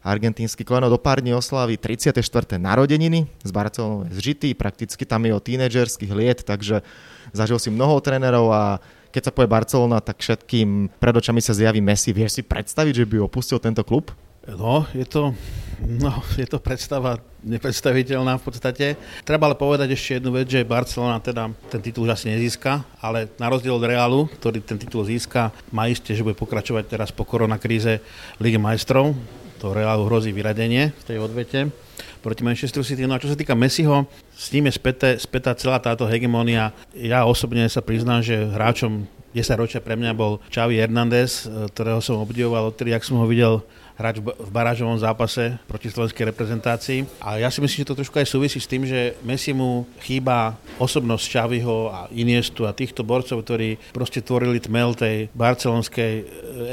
Argentínsky 0.07 0.63
kleno 0.63 0.87
do 0.87 1.03
pár 1.03 1.19
dní 1.19 1.35
oslaví 1.35 1.75
34. 1.75 2.23
narodeniny 2.63 3.27
z 3.43 3.51
Barcelonou 3.51 4.07
zžitý, 4.15 4.55
prakticky 4.55 5.03
tam 5.03 5.27
je 5.27 5.35
o 5.35 5.43
tínedžerských 5.43 6.13
liet, 6.15 6.47
takže 6.47 6.87
zažil 7.35 7.59
si 7.59 7.75
mnoho 7.75 7.99
trénerov 7.99 8.55
a 8.55 8.79
keď 9.11 9.23
sa 9.27 9.35
povie 9.35 9.51
Barcelona, 9.51 9.99
tak 9.99 10.23
všetkým 10.23 10.95
pred 11.03 11.15
očami 11.17 11.43
sa 11.43 11.59
zjaví 11.59 11.83
Messi. 11.83 12.15
Vieš 12.15 12.39
si 12.39 12.43
predstaviť, 12.47 13.03
že 13.03 13.09
by 13.09 13.27
opustil 13.27 13.59
tento 13.59 13.83
klub? 13.83 14.15
No, 14.47 14.87
je 14.95 15.03
to, 15.03 15.35
no, 15.83 16.23
je 16.39 16.47
to 16.47 16.63
predstava 16.63 17.19
nepredstaviteľná 17.43 18.39
v 18.39 18.45
podstate. 18.47 18.87
Treba 19.27 19.51
ale 19.51 19.59
povedať 19.59 19.91
ešte 19.91 20.23
jednu 20.23 20.31
vec, 20.39 20.47
že 20.47 20.63
Barcelona 20.63 21.19
teda 21.19 21.51
ten 21.67 21.83
titul 21.83 22.07
už 22.07 22.15
asi 22.15 22.31
nezíska, 22.31 22.87
ale 23.03 23.27
na 23.43 23.51
rozdiel 23.51 23.75
od 23.75 23.83
Realu, 23.83 24.31
ktorý 24.39 24.63
ten 24.63 24.79
titul 24.79 25.03
získa, 25.03 25.51
má 25.75 25.91
isté, 25.91 26.15
že 26.15 26.23
bude 26.23 26.39
pokračovať 26.39 26.87
teraz 26.87 27.11
po 27.11 27.27
koronakríze 27.27 27.99
Lige 28.39 28.63
majstrov 28.63 29.19
to 29.59 29.73
Realu 29.73 30.07
hrozí 30.07 30.31
vyradenie 30.33 30.93
v 30.93 31.03
tej 31.05 31.19
odvete 31.21 31.73
proti 32.21 32.43
Manchester 32.43 32.83
City. 32.83 33.07
No 33.07 33.15
a 33.15 33.23
čo 33.23 33.31
sa 33.31 33.39
týka 33.39 33.55
Messiho, 33.55 34.05
s 34.35 34.51
ním 34.51 34.67
je 34.67 34.75
späté, 34.75 35.15
spätá 35.17 35.55
celá 35.55 35.79
táto 35.79 36.11
hegemónia. 36.11 36.75
Ja 36.93 37.23
osobne 37.23 37.71
sa 37.71 37.79
priznám, 37.79 38.27
že 38.27 38.51
hráčom 38.51 39.07
10 39.37 39.63
ročia 39.63 39.85
pre 39.85 39.95
mňa 39.95 40.17
bol 40.17 40.41
Xavi 40.49 40.81
Hernández, 40.81 41.45
ktorého 41.77 42.01
som 42.01 42.25
obdivoval 42.25 42.73
odtedy, 42.73 42.97
ak 42.97 43.05
som 43.05 43.21
ho 43.21 43.27
videl 43.29 43.61
hrať 43.97 44.21
v 44.21 44.51
barážovom 44.53 45.01
zápase 45.01 45.57
proti 45.65 45.89
slovenskej 45.89 46.29
reprezentácii. 46.29 47.09
A 47.21 47.41
ja 47.41 47.49
si 47.49 47.65
myslím, 47.65 47.85
že 47.85 47.89
to 47.89 48.01
trošku 48.01 48.21
aj 48.21 48.29
súvisí 48.29 48.61
s 48.61 48.69
tým, 48.69 48.85
že 48.85 49.17
Messi 49.25 49.57
mu 49.57 49.89
chýba 50.05 50.57
osobnosť 50.77 51.25
Xaviho 51.25 51.89
a 51.89 52.01
Iniestu 52.13 52.69
a 52.69 52.77
týchto 52.77 53.05
borcov, 53.05 53.41
ktorí 53.41 53.81
proste 53.97 54.21
tvorili 54.21 54.61
tmel 54.61 54.93
tej 54.93 55.33
barcelonskej 55.33 56.13
e, 56.13 56.25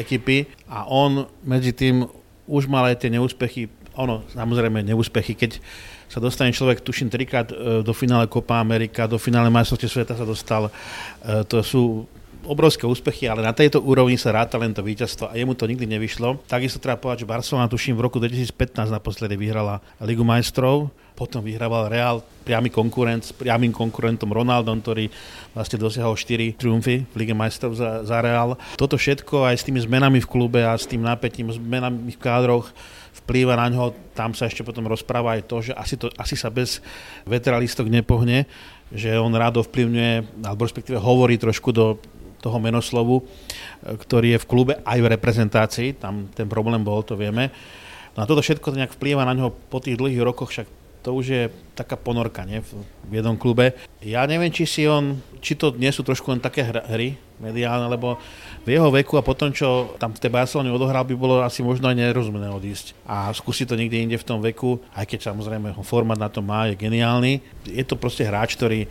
ekipy 0.03 0.51
a 0.67 0.83
on 0.91 1.23
medzi 1.47 1.71
tým 1.71 2.03
už 2.47 2.67
mal 2.67 2.91
aj 2.91 3.03
tie 3.03 3.09
neúspechy, 3.13 3.71
ono, 3.95 4.25
samozrejme 4.33 4.83
neúspechy, 4.83 5.38
keď 5.38 5.62
sa 6.12 6.21
dostane 6.21 6.53
človek, 6.53 6.85
tuším, 6.85 7.09
trikrát 7.09 7.50
e, 7.50 7.81
do 7.81 7.93
finále 7.93 8.29
Copa 8.29 8.62
Amerika, 8.62 9.09
do 9.09 9.17
finále 9.17 9.50
majstrovstiev 9.50 9.89
sveta 9.89 10.13
sa 10.13 10.25
dostal. 10.27 10.69
E, 10.69 11.41
to 11.50 11.65
sú 11.65 12.05
obrovské 12.45 12.83
úspechy, 12.88 13.27
ale 13.27 13.41
na 13.43 13.55
tejto 13.55 13.79
úrovni 13.81 14.19
sa 14.19 14.35
ráta 14.35 14.59
len 14.59 14.75
to 14.75 14.83
víťazstvo 14.83 15.31
a 15.31 15.38
jemu 15.38 15.55
to 15.55 15.67
nikdy 15.67 15.88
nevyšlo. 15.88 16.43
Takisto 16.45 16.79
treba 16.79 17.00
povedať, 17.00 17.23
že 17.23 17.31
Barcelona, 17.31 17.71
tuším, 17.71 17.95
v 17.95 18.05
roku 18.05 18.19
2015 18.19 18.91
naposledy 18.91 19.35
vyhrala 19.39 19.79
Ligu 20.03 20.27
majstrov 20.27 20.91
potom 21.13 21.45
vyhrával 21.45 21.88
Real, 21.93 22.17
priamy 22.41 22.73
konkurent, 22.73 23.38
priamým 23.38 23.69
konkurentom 23.69 24.33
Ronaldom, 24.33 24.81
ktorý 24.81 25.07
vlastne 25.53 25.77
dosiahol 25.77 26.17
4 26.17 26.57
triumfy 26.57 27.05
v 27.05 27.15
Lige 27.15 27.38
majstrov 27.38 27.77
za, 27.77 28.01
za 28.03 28.17
Real. 28.19 28.57
Toto 28.75 28.97
všetko 28.97 29.45
aj 29.47 29.55
s 29.62 29.65
tými 29.65 29.79
zmenami 29.79 30.19
v 30.19 30.29
klube 30.29 30.65
a 30.65 30.73
s 30.73 30.89
tým 30.89 31.05
napätím, 31.05 31.53
zmenami 31.53 32.12
v 32.12 32.19
kádroch 32.19 32.73
vplýva 33.23 33.55
na 33.55 33.69
ňo. 33.69 33.93
Tam 34.17 34.33
sa 34.33 34.50
ešte 34.50 34.65
potom 34.65 34.89
rozpráva 34.89 35.38
aj 35.38 35.41
to, 35.45 35.57
že 35.62 35.71
asi, 35.77 35.95
to, 35.95 36.09
asi 36.17 36.33
sa 36.33 36.50
bez 36.50 36.81
veteralistok 37.29 37.88
nepohne, 37.88 38.50
že 38.89 39.13
on 39.15 39.31
rád 39.31 39.62
ovplyvňuje, 39.62 40.43
alebo 40.43 40.65
respektíve 40.65 40.97
hovorí 40.97 41.38
trošku 41.38 41.69
do 41.69 42.01
toho 42.43 42.59
menoslovu, 42.59 43.23
ktorý 43.79 44.35
je 44.35 44.41
v 44.43 44.50
klube 44.51 44.73
aj 44.83 45.00
v 45.00 45.12
reprezentácii, 45.15 45.95
tam 45.95 46.27
ten 46.35 46.51
problém 46.51 46.83
bol, 46.83 47.00
to 47.07 47.15
vieme. 47.15 47.47
No 48.19 48.27
a 48.27 48.29
toto 48.29 48.43
všetko 48.43 48.75
nejak 48.75 49.00
vplýva 49.00 49.23
na 49.23 49.31
ňo 49.31 49.55
po 49.71 49.79
tých 49.79 49.95
dlhých 49.95 50.21
rokoch, 50.21 50.51
však 50.51 50.67
to 51.03 51.12
už 51.12 51.25
je 51.27 51.43
taká 51.75 52.00
ponorka 52.00 52.47
nie? 52.47 52.63
v 53.07 53.12
jednom 53.12 53.35
klube. 53.35 53.75
Ja 54.00 54.23
neviem, 54.23 54.51
či 54.51 54.63
si 54.63 54.83
on, 54.88 55.19
či 55.43 55.59
to 55.59 55.75
nie 55.75 55.91
sú 55.91 56.00
trošku 56.03 56.31
len 56.31 56.39
také 56.39 56.63
hry 56.63 57.19
mediálne, 57.43 57.91
lebo 57.91 58.15
v 58.63 58.79
jeho 58.79 58.88
veku 58.88 59.19
a 59.19 59.25
potom, 59.25 59.51
čo 59.51 60.00
tam 60.00 60.15
v 60.15 60.21
tej 60.23 60.31
Barcelone 60.31 60.71
odohral, 60.71 61.03
by 61.03 61.15
bolo 61.19 61.43
asi 61.43 61.59
možno 61.59 61.91
aj 61.91 62.00
nerozumné 62.00 62.47
odísť. 62.47 62.95
A 63.03 63.27
skúsiť 63.35 63.67
to 63.67 63.75
niekde 63.75 64.00
inde 64.00 64.15
v 64.15 64.27
tom 64.27 64.39
veku, 64.39 64.79
aj 64.95 65.03
keď 65.03 65.35
samozrejme 65.35 65.75
formát 65.83 66.15
na 66.15 66.31
to 66.31 66.39
má, 66.39 66.71
je 66.71 66.79
geniálny. 66.79 67.43
Je 67.67 67.83
to 67.83 68.00
proste 68.00 68.23
hráč, 68.23 68.55
ktorý 68.55 68.88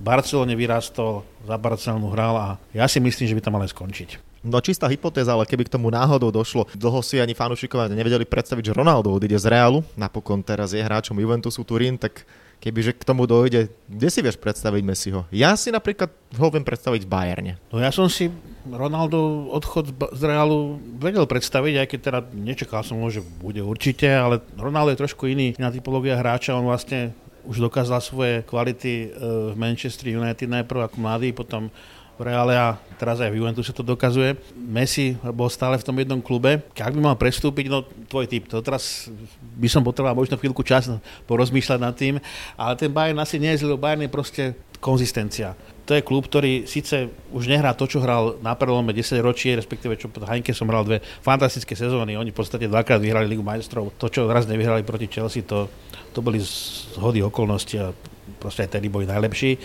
Barcelone 0.00 0.54
vyrastol, 0.58 1.22
za 1.44 1.56
Barcelonu 1.60 2.10
hral 2.10 2.34
a 2.36 2.48
ja 2.72 2.88
si 2.88 2.98
myslím, 2.98 3.26
že 3.30 3.36
by 3.36 3.42
tam 3.42 3.54
mal 3.58 3.66
skončiť. 3.66 4.34
No 4.44 4.60
čistá 4.60 4.84
hypotéza, 4.92 5.32
ale 5.32 5.48
keby 5.48 5.64
k 5.64 5.72
tomu 5.72 5.88
náhodou 5.88 6.28
došlo, 6.28 6.68
dlho 6.76 7.00
si 7.00 7.16
ani 7.16 7.32
fanúšikovia 7.32 7.88
nevedeli 7.88 8.28
predstaviť, 8.28 8.70
že 8.70 8.76
Ronaldo 8.76 9.08
odíde 9.08 9.40
z 9.40 9.48
Realu, 9.48 9.80
napokon 9.96 10.44
teraz 10.44 10.76
je 10.76 10.84
hráčom 10.84 11.16
Juventusu 11.16 11.64
Turín, 11.64 11.96
tak 11.96 12.28
kebyže 12.60 12.92
k 12.92 13.08
tomu 13.08 13.24
dojde, 13.24 13.72
kde 13.88 14.08
si 14.12 14.20
vieš 14.20 14.36
predstaviť 14.36 14.82
Messiho? 14.84 15.24
Ja 15.32 15.56
si 15.56 15.72
napríklad 15.72 16.12
ho 16.36 16.46
viem 16.52 16.60
predstaviť 16.60 17.04
v 17.04 17.12
Bayerne. 17.12 17.52
No 17.72 17.80
ja 17.80 17.88
som 17.88 18.04
si 18.12 18.28
Ronaldo 18.68 19.48
odchod 19.48 19.96
z 20.12 20.22
Realu 20.24 20.76
vedel 21.00 21.24
predstaviť, 21.24 21.74
aj 21.80 21.86
keď 21.88 22.00
teda 22.04 22.20
nečakal 22.36 22.84
som 22.84 23.00
ho, 23.00 23.08
že 23.08 23.24
bude 23.40 23.64
určite, 23.64 24.08
ale 24.12 24.44
Ronaldo 24.60 24.92
je 24.92 25.02
trošku 25.08 25.24
iný 25.24 25.56
na 25.56 25.72
typológia 25.72 26.20
hráča, 26.20 26.52
on 26.52 26.68
vlastne 26.68 27.16
už 27.44 27.60
dokázal 27.60 28.00
svoje 28.00 28.42
kvality 28.44 29.08
e, 29.08 29.08
v 29.52 29.54
Manchester 29.56 30.10
United 30.10 30.48
najprv 30.48 30.88
ako 30.88 30.96
mladý, 31.00 31.30
potom 31.32 31.68
v 32.14 32.30
Reále 32.30 32.54
a 32.54 32.78
teraz 32.94 33.18
aj 33.18 33.26
v 33.26 33.42
Juventuse 33.42 33.74
to 33.74 33.82
dokazuje. 33.82 34.38
Messi 34.54 35.18
bol 35.34 35.50
stále 35.50 35.74
v 35.74 35.86
tom 35.86 35.98
jednom 35.98 36.22
klube. 36.22 36.62
Ak 36.78 36.94
by 36.94 37.00
mal 37.02 37.18
prestúpiť, 37.18 37.66
no 37.66 37.82
tvoj 38.06 38.30
typ, 38.30 38.46
to 38.46 38.62
teraz 38.62 39.10
by 39.58 39.66
som 39.66 39.82
potreboval 39.82 40.14
možno 40.14 40.38
chvíľku 40.38 40.62
čas 40.62 40.86
porozmýšľať 41.26 41.78
nad 41.82 41.94
tým, 41.98 42.22
ale 42.54 42.78
ten 42.78 42.90
Bayern 42.90 43.18
asi 43.18 43.42
nie 43.42 43.50
je 43.58 43.66
zlý, 43.66 43.74
Bayern 43.74 44.06
je 44.06 44.14
proste 44.14 44.44
konzistencia. 44.78 45.58
To 45.84 45.92
je 45.92 46.00
klub, 46.00 46.24
ktorý 46.24 46.64
síce 46.64 47.12
už 47.28 47.44
nehrá 47.44 47.76
to, 47.76 47.84
čo 47.84 48.00
hral 48.00 48.40
na 48.40 48.56
prelome 48.56 48.96
10 48.96 49.20
ročí, 49.20 49.52
respektíve 49.52 50.00
čo 50.00 50.08
pod 50.08 50.24
Heinke 50.24 50.56
som 50.56 50.64
hral 50.72 50.88
dve 50.88 51.04
fantastické 51.20 51.76
sezóny. 51.76 52.16
Oni 52.16 52.32
v 52.32 52.38
podstate 52.40 52.64
dvakrát 52.64 53.04
vyhrali 53.04 53.28
Ligu 53.28 53.44
majstrov. 53.44 53.92
To, 54.00 54.08
čo 54.08 54.24
raz 54.24 54.48
nevyhrali 54.48 54.80
proti 54.80 55.12
Chelsea, 55.12 55.44
to, 55.44 55.68
to 56.16 56.24
boli 56.24 56.40
zhody 56.40 57.20
okolnosti 57.20 57.76
a 57.76 57.92
proste 58.40 58.64
aj 58.64 58.80
tedy 58.80 58.88
boli 58.88 59.04
najlepší 59.04 59.60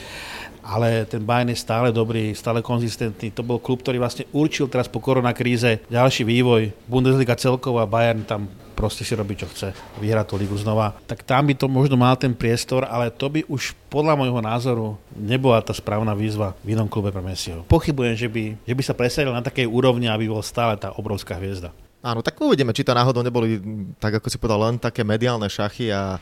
ale 0.70 1.08
ten 1.10 1.26
Bayern 1.26 1.50
je 1.50 1.58
stále 1.58 1.90
dobrý, 1.90 2.38
stále 2.38 2.62
konzistentný. 2.62 3.34
To 3.34 3.42
bol 3.42 3.58
klub, 3.58 3.82
ktorý 3.82 3.98
vlastne 3.98 4.30
určil 4.30 4.70
teraz 4.70 4.86
po 4.86 5.02
koronakríze 5.02 5.82
ďalší 5.90 6.22
vývoj. 6.22 6.70
Bundesliga 6.86 7.34
celková, 7.34 7.90
Bayern 7.90 8.22
tam 8.22 8.46
proste 8.80 9.04
si 9.04 9.12
robí, 9.12 9.36
čo 9.36 9.44
chce. 9.52 9.76
Vyhrá 10.00 10.24
tú 10.24 10.40
ligu 10.40 10.56
znova. 10.56 10.96
Tak 11.04 11.28
tam 11.28 11.52
by 11.52 11.54
to 11.60 11.68
možno 11.68 12.00
mal 12.00 12.16
ten 12.16 12.32
priestor, 12.32 12.88
ale 12.88 13.12
to 13.12 13.28
by 13.28 13.44
už 13.52 13.76
podľa 13.92 14.16
môjho 14.16 14.40
názoru 14.40 14.96
nebola 15.12 15.60
tá 15.60 15.76
správna 15.76 16.16
výzva 16.16 16.56
v 16.64 16.80
inom 16.80 16.88
klube 16.88 17.12
pre 17.12 17.20
Messiho. 17.20 17.68
Pochybujem, 17.68 18.16
že 18.16 18.32
by, 18.32 18.56
že 18.64 18.74
by 18.80 18.84
sa 18.88 18.96
presadil 18.96 19.36
na 19.36 19.44
takej 19.44 19.68
úrovni, 19.68 20.08
aby 20.08 20.32
bol 20.32 20.40
stále 20.40 20.80
tá 20.80 20.96
obrovská 20.96 21.36
hviezda. 21.36 21.76
Áno, 22.00 22.24
tak 22.24 22.40
uvidíme, 22.40 22.72
či 22.72 22.88
to 22.88 22.96
náhodou 22.96 23.20
neboli, 23.20 23.60
tak 24.00 24.24
ako 24.24 24.32
si 24.32 24.40
povedal, 24.40 24.72
len 24.72 24.80
také 24.80 25.04
mediálne 25.04 25.52
šachy 25.52 25.92
a 25.92 26.16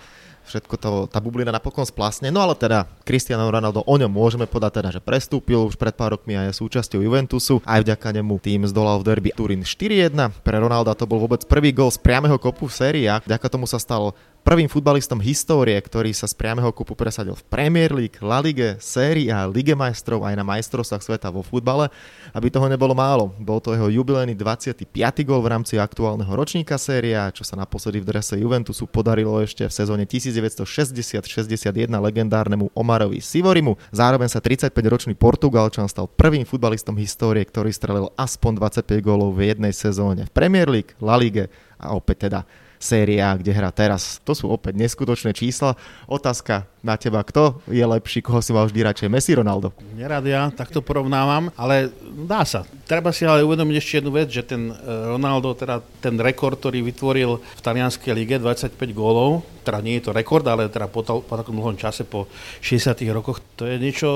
všetko 0.48 0.76
to, 0.80 0.92
tá 1.12 1.20
bublina 1.20 1.52
napokon 1.52 1.84
splasne. 1.84 2.32
No 2.32 2.40
ale 2.40 2.56
teda 2.56 2.88
Cristiano 3.04 3.46
Ronaldo, 3.52 3.84
o 3.84 3.96
ňom 4.00 4.08
môžeme 4.08 4.48
podať 4.48 4.80
teda, 4.82 4.90
že 4.96 5.02
prestúpil 5.04 5.68
už 5.68 5.76
pred 5.76 5.92
pár 5.94 6.16
rokmi 6.16 6.40
a 6.40 6.48
je 6.48 6.56
súčasťou 6.56 7.04
Juventusu. 7.04 7.60
Aj 7.68 7.84
vďaka 7.84 8.16
nemu 8.16 8.40
tým 8.40 8.64
zdolal 8.66 9.04
v 9.04 9.08
derby 9.12 9.32
Turín 9.36 9.68
4-1. 9.68 10.16
Pre 10.42 10.58
Ronalda 10.58 10.96
to 10.96 11.04
bol 11.04 11.20
vôbec 11.20 11.44
prvý 11.46 11.76
gol 11.76 11.92
z 11.92 12.00
priameho 12.00 12.40
kopu 12.40 12.72
v 12.72 12.74
sérii 12.74 13.06
a 13.12 13.20
vďaka 13.20 13.48
tomu 13.52 13.68
sa 13.68 13.78
stal 13.78 14.16
prvým 14.48 14.72
futbalistom 14.72 15.20
histórie, 15.20 15.76
ktorý 15.76 16.16
sa 16.16 16.24
z 16.24 16.32
priameho 16.40 16.72
kupu 16.72 16.96
presadil 16.96 17.36
v 17.36 17.44
Premier 17.52 17.92
League, 17.92 18.16
La 18.24 18.40
Ligue, 18.40 18.80
Série 18.80 19.28
a 19.28 19.44
Lige 19.44 19.76
majstrov 19.76 20.24
aj 20.24 20.40
na 20.40 20.48
majstrovstvách 20.48 21.04
sveta 21.04 21.28
vo 21.28 21.44
futbale. 21.44 21.92
Aby 22.32 22.48
toho 22.48 22.72
nebolo 22.72 22.96
málo, 22.96 23.36
bol 23.44 23.60
to 23.60 23.76
jeho 23.76 23.92
jubilejný 23.92 24.40
25. 24.40 24.88
gol 25.28 25.44
v 25.44 25.52
rámci 25.52 25.76
aktuálneho 25.76 26.32
ročníka 26.32 26.80
séria, 26.80 27.28
čo 27.36 27.44
sa 27.44 27.60
naposledy 27.60 28.00
v 28.00 28.08
drese 28.08 28.40
Juventusu 28.40 28.88
podarilo 28.88 29.36
ešte 29.44 29.68
v 29.68 29.74
sezóne 29.76 30.08
1960-61 30.08 31.92
legendárnemu 31.92 32.72
Omarovi 32.72 33.20
Sivorimu. 33.20 33.76
Zároveň 33.92 34.32
sa 34.32 34.40
35-ročný 34.40 35.20
Portugalčan 35.20 35.92
stal 35.92 36.08
prvým 36.08 36.48
futbalistom 36.48 36.96
histórie, 36.96 37.44
ktorý 37.44 37.76
strelil 37.76 38.16
aspoň 38.16 38.64
25 38.64 38.96
gólov 39.04 39.36
v 39.36 39.52
jednej 39.52 39.76
sezóne 39.76 40.24
v 40.24 40.32
Premier 40.32 40.72
League, 40.72 40.96
La 41.04 41.20
Ligue 41.20 41.52
a 41.84 41.92
opäť 41.92 42.32
teda 42.32 42.48
série 42.78 43.20
kde 43.20 43.52
hrá 43.54 43.70
teraz. 43.74 44.22
To 44.24 44.38
sú 44.38 44.50
opäť 44.50 44.78
neskutočné 44.78 45.34
čísla. 45.34 45.74
Otázka 46.06 46.70
na 46.86 46.96
teba, 46.96 47.20
kto 47.26 47.60
je 47.68 47.84
lepší, 47.84 48.24
koho 48.24 48.40
si 48.40 48.56
mal 48.56 48.70
vždy 48.70 48.80
radšej, 48.86 49.12
Messi, 49.12 49.36
Ronaldo? 49.36 49.74
Nerad 49.98 50.24
ja, 50.24 50.48
takto 50.54 50.80
porovnávam, 50.80 51.52
ale 51.60 51.92
dá 52.24 52.48
sa. 52.48 52.64
Treba 52.88 53.12
si 53.12 53.28
ale 53.28 53.44
uvedomiť 53.44 53.76
ešte 53.76 53.94
jednu 54.00 54.12
vec, 54.16 54.32
že 54.32 54.46
ten 54.46 54.72
e, 54.72 54.76
Ronaldo, 55.12 55.52
teda 55.58 55.84
ten 56.00 56.16
rekord, 56.16 56.56
ktorý 56.56 56.86
vytvoril 56.88 57.42
v 57.42 57.62
talianskej 57.62 58.14
lige, 58.16 58.40
25 58.40 58.78
gólov, 58.96 59.44
teda 59.68 59.84
nie 59.84 60.00
je 60.00 60.08
to 60.08 60.16
rekord, 60.16 60.48
ale 60.48 60.72
teda 60.72 60.88
po, 60.88 61.04
to, 61.04 61.20
po 61.26 61.36
takom 61.36 61.60
dlhom 61.60 61.76
čase, 61.76 62.08
po 62.08 62.32
60 62.64 63.04
rokoch, 63.12 63.44
to 63.60 63.68
je 63.68 63.76
niečo, 63.76 64.10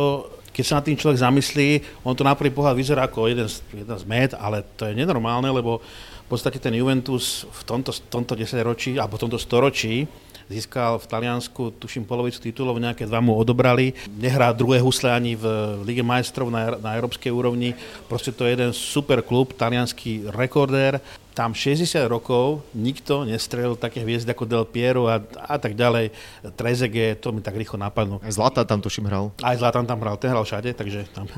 keď 0.51 0.63
sa 0.63 0.77
nad 0.79 0.87
tým 0.87 0.99
človek 0.99 1.19
zamyslí, 1.19 1.69
on 2.07 2.15
to 2.15 2.23
na 2.23 2.35
prvý 2.35 2.51
pohľad 2.55 2.75
vyzerá 2.75 3.07
ako 3.07 3.27
jeden, 3.27 3.47
jeden 3.71 3.97
z 3.97 4.05
med, 4.07 4.31
ale 4.35 4.63
to 4.79 4.87
je 4.87 4.95
nenormálne, 4.95 5.47
lebo 5.51 5.83
podstate 6.31 6.63
ten 6.63 6.71
Juventus 6.71 7.43
v 7.43 7.61
tomto, 7.67 7.91
tomto 8.07 8.39
desaťročí, 8.39 8.95
alebo 8.95 9.19
v 9.19 9.23
tomto 9.27 9.39
storočí 9.39 10.07
získal 10.51 10.99
v 10.99 11.07
Taliansku, 11.07 11.79
tuším, 11.79 12.03
polovicu 12.03 12.43
titulov, 12.43 12.75
nejaké 12.75 13.07
dva 13.07 13.23
mu 13.23 13.31
odobrali. 13.39 13.95
Nehrá 14.19 14.51
druhé 14.51 14.83
husle 14.83 15.07
ani 15.07 15.39
v 15.39 15.47
Lige 15.87 16.03
majstrov 16.03 16.51
na, 16.51 16.75
na 16.75 16.99
európskej 16.99 17.31
úrovni. 17.31 17.71
Proste 18.11 18.35
to 18.35 18.43
je 18.43 18.59
jeden 18.59 18.71
super 18.75 19.23
klub, 19.23 19.55
talianský 19.55 20.27
rekordér. 20.35 20.99
Tam 21.31 21.55
60 21.55 21.87
rokov 22.11 22.59
nikto 22.75 23.23
nestrelil 23.23 23.79
také 23.79 24.03
hviezdy 24.03 24.35
ako 24.35 24.43
Del 24.43 24.67
Piero 24.67 25.07
a, 25.07 25.23
a 25.47 25.55
tak 25.55 25.79
ďalej. 25.79 26.11
Trezege, 26.59 27.15
to 27.15 27.31
mi 27.31 27.39
tak 27.39 27.55
rýchlo 27.55 27.79
napadlo. 27.79 28.19
Aj 28.19 28.35
Zlatan 28.35 28.67
tam 28.67 28.83
tuším 28.83 29.07
hral. 29.07 29.31
Aj 29.39 29.55
Zlatan 29.55 29.87
tam 29.87 30.03
hral, 30.03 30.19
ten 30.19 30.35
hral 30.35 30.43
všade, 30.43 30.75
takže 30.75 31.07
tam. 31.15 31.31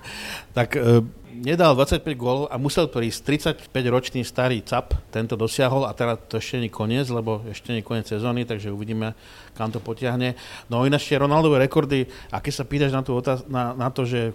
Tak 0.57 0.73
e, 0.73 1.05
nedal 1.33 1.73
25 1.73 2.05
gólov 2.13 2.45
a 2.53 2.61
musel 2.61 2.85
prísť 2.87 3.49
35-ročný 3.73 4.21
starý 4.21 4.61
cap, 4.61 4.93
tento 5.09 5.33
dosiahol 5.33 5.89
a 5.89 5.91
teraz 5.97 6.21
to 6.29 6.37
ešte 6.37 6.61
nie 6.61 6.69
koniec, 6.69 7.09
lebo 7.09 7.41
ešte 7.49 7.73
nie 7.73 7.81
koniec 7.81 8.05
sezóny, 8.05 8.45
takže 8.45 8.69
uvidíme, 8.69 9.17
kam 9.57 9.73
to 9.73 9.81
potiahne. 9.81 10.37
No 10.69 10.85
ináč 10.85 11.09
tie 11.09 11.17
Ronaldové 11.17 11.65
rekordy, 11.65 12.05
a 12.29 12.37
keď 12.37 12.53
sa 12.53 12.63
pýtaš 12.69 12.91
na, 12.93 13.01
tú 13.01 13.17
otáz- 13.17 13.45
na, 13.49 13.73
na 13.73 13.89
to, 13.89 14.05
že 14.05 14.31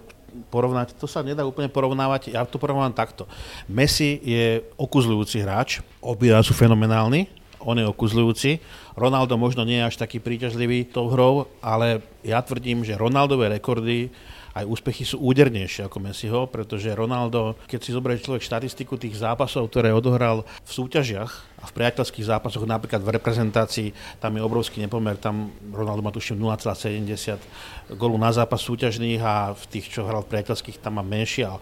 porovnať, 0.53 0.93
to 0.99 1.09
sa 1.09 1.25
nedá 1.25 1.41
úplne 1.41 1.71
porovnávať, 1.71 2.35
ja 2.35 2.45
to 2.45 2.61
porovnávam 2.61 2.93
takto. 2.93 3.25
Messi 3.65 4.21
je 4.21 4.61
okuzľujúci 4.77 5.41
hráč, 5.41 5.81
obidva 6.03 6.45
sú 6.45 6.53
fenomenálni, 6.53 7.31
on 7.59 7.75
je 7.75 7.85
okuzľujúci. 7.87 8.51
Ronaldo 8.95 9.35
možno 9.35 9.67
nie 9.67 9.83
je 9.83 9.87
až 9.91 9.95
taký 9.99 10.23
príťažlivý 10.23 10.87
tou 10.87 11.11
hrou, 11.11 11.47
ale 11.59 11.99
ja 12.23 12.39
tvrdím, 12.39 12.87
že 12.87 12.95
Ronaldové 12.95 13.51
rekordy 13.51 14.11
aj 14.59 14.67
úspechy 14.67 15.07
sú 15.07 15.23
údernejšie 15.23 15.87
ako 15.87 15.97
Messiho, 16.03 16.39
pretože 16.51 16.91
Ronaldo, 16.91 17.55
keď 17.65 17.79
si 17.79 17.95
zoberie 17.95 18.19
človek 18.19 18.43
štatistiku 18.43 18.99
tých 18.99 19.15
zápasov, 19.15 19.71
ktoré 19.71 19.95
odohral 19.95 20.43
v 20.67 20.71
súťažiach 20.71 21.31
a 21.59 21.63
v 21.67 21.75
priateľských 21.75 22.27
zápasoch, 22.27 22.67
napríklad 22.67 22.99
v 22.99 23.15
reprezentácii, 23.15 23.89
tam 24.19 24.35
je 24.35 24.41
obrovský 24.43 24.83
nepomer, 24.83 25.15
tam 25.15 25.51
Ronaldo 25.71 26.03
má 26.03 26.11
tuším 26.11 26.39
0,70 26.39 27.95
golu 27.95 28.19
na 28.19 28.35
zápas 28.35 28.59
súťažných 28.59 29.19
a 29.23 29.55
v 29.55 29.63
tých, 29.71 29.87
čo 29.87 30.03
hral 30.03 30.27
v 30.27 30.35
priateľských, 30.35 30.83
tam 30.83 30.99
má 30.99 31.03
menšie 31.03 31.47
a 31.47 31.55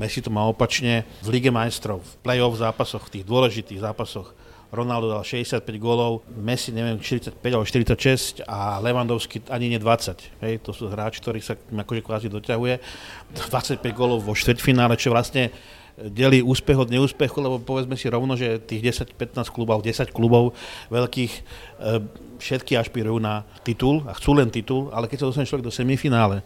Messi 0.00 0.24
to 0.24 0.32
má 0.32 0.48
opačne. 0.48 1.04
V 1.20 1.28
Lige 1.28 1.52
majstrov, 1.52 2.00
v 2.00 2.12
play-off 2.24 2.56
zápasoch, 2.56 3.04
v 3.12 3.20
tých 3.20 3.24
dôležitých 3.28 3.84
zápasoch 3.84 4.32
Ronaldo 4.70 5.10
dal 5.10 5.26
65 5.26 5.66
gólov, 5.82 6.22
Messi 6.30 6.70
neviem 6.70 7.02
45 7.02 7.42
alebo 7.42 7.66
46 7.66 8.46
a 8.46 8.78
Lewandowski 8.78 9.42
ani 9.50 9.66
nie 9.66 9.82
20. 9.82 10.46
Hej, 10.46 10.62
to 10.62 10.70
sú 10.70 10.86
hráči, 10.86 11.18
ktorí 11.18 11.42
sa 11.42 11.58
akože 11.58 12.02
kvázi 12.06 12.26
doťahuje. 12.30 12.78
25 13.34 13.82
gólov 13.90 14.22
vo 14.22 14.38
štvrťfinále, 14.38 14.94
čo 14.94 15.10
vlastne 15.10 15.50
delí 16.00 16.40
úspech 16.40 16.78
od 16.78 16.88
neúspechu, 16.88 17.42
lebo 17.42 17.60
povedzme 17.60 17.98
si 17.98 18.08
rovno, 18.08 18.32
že 18.38 18.62
tých 18.62 19.04
10-15 19.04 19.52
klubov, 19.52 19.84
10 19.84 20.08
klubov 20.14 20.56
veľkých 20.88 21.32
e, 21.34 21.40
všetky 22.40 22.78
ašpirujú 22.80 23.20
na 23.20 23.44
titul 23.60 24.06
a 24.08 24.16
chcú 24.16 24.32
len 24.32 24.48
titul, 24.48 24.88
ale 24.96 25.10
keď 25.10 25.20
sa 25.20 25.28
dostane 25.28 25.50
človek 25.50 25.68
do 25.68 25.74
semifinále, 25.74 26.40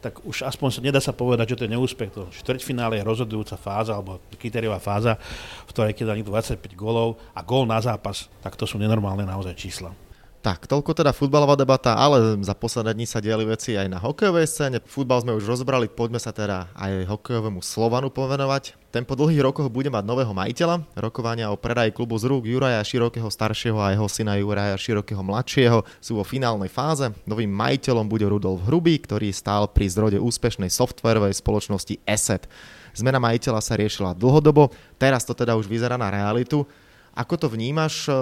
tak 0.00 0.24
už 0.24 0.48
aspoň 0.48 0.68
sa 0.72 0.80
nedá 0.80 1.00
sa 1.00 1.12
povedať, 1.12 1.54
že 1.54 1.56
to 1.60 1.64
je 1.68 1.74
neúspech. 1.76 2.10
To 2.16 2.32
štvrťfinále 2.32 2.98
je 2.98 3.04
rozhodujúca 3.04 3.60
fáza, 3.60 3.94
alebo 3.94 4.18
kritériová 4.40 4.80
fáza, 4.80 5.20
v 5.68 5.70
ktorej 5.70 5.92
keď 5.92 6.12
dá 6.12 6.14
25 6.16 6.56
gólov 6.72 7.20
a 7.36 7.44
gól 7.44 7.68
na 7.68 7.78
zápas, 7.78 8.32
tak 8.40 8.56
to 8.56 8.64
sú 8.64 8.80
nenormálne 8.80 9.28
naozaj 9.28 9.52
čísla. 9.54 9.92
Tak, 10.40 10.64
toľko 10.64 10.96
teda 10.96 11.12
futbalová 11.12 11.52
debata, 11.52 11.92
ale 12.00 12.40
za 12.40 12.56
posledné 12.56 12.96
dní 12.96 13.04
sa 13.04 13.20
diali 13.20 13.44
veci 13.44 13.76
aj 13.76 13.92
na 13.92 14.00
hokejovej 14.00 14.48
scéne. 14.48 14.80
Futbal 14.80 15.20
sme 15.20 15.36
už 15.36 15.44
rozbrali, 15.44 15.84
poďme 15.84 16.16
sa 16.16 16.32
teda 16.32 16.72
aj 16.72 17.12
hokejovému 17.12 17.60
Slovanu 17.60 18.08
povenovať. 18.08 18.72
Ten 18.88 19.04
po 19.04 19.20
dlhých 19.20 19.44
rokoch 19.44 19.68
bude 19.68 19.92
mať 19.92 20.00
nového 20.00 20.32
majiteľa. 20.32 20.96
Rokovania 20.96 21.52
o 21.52 21.60
predaji 21.60 21.92
klubu 21.92 22.16
z 22.16 22.32
rúk 22.32 22.48
Juraja 22.48 22.80
Širokého 22.80 23.28
staršieho 23.28 23.84
a 23.84 23.92
jeho 23.92 24.08
syna 24.08 24.40
Juraja 24.40 24.80
Širokého 24.80 25.20
mladšieho 25.20 25.84
sú 26.00 26.16
vo 26.16 26.24
finálnej 26.24 26.72
fáze. 26.72 27.12
Novým 27.28 27.52
majiteľom 27.52 28.08
bude 28.08 28.24
Rudolf 28.24 28.64
Hrubý, 28.64 28.96
ktorý 28.96 29.36
stál 29.36 29.68
pri 29.68 29.92
zrode 29.92 30.16
úspešnej 30.16 30.72
softwarovej 30.72 31.36
spoločnosti 31.36 32.00
ESET. 32.08 32.48
Zmena 32.96 33.20
majiteľa 33.20 33.60
sa 33.60 33.76
riešila 33.76 34.16
dlhodobo, 34.16 34.72
teraz 34.96 35.28
to 35.28 35.36
teda 35.36 35.52
už 35.52 35.68
vyzerá 35.68 36.00
na 36.00 36.08
realitu. 36.08 36.64
Ako 37.20 37.36
to 37.36 37.52
vnímaš? 37.52 38.08
E, 38.08 38.12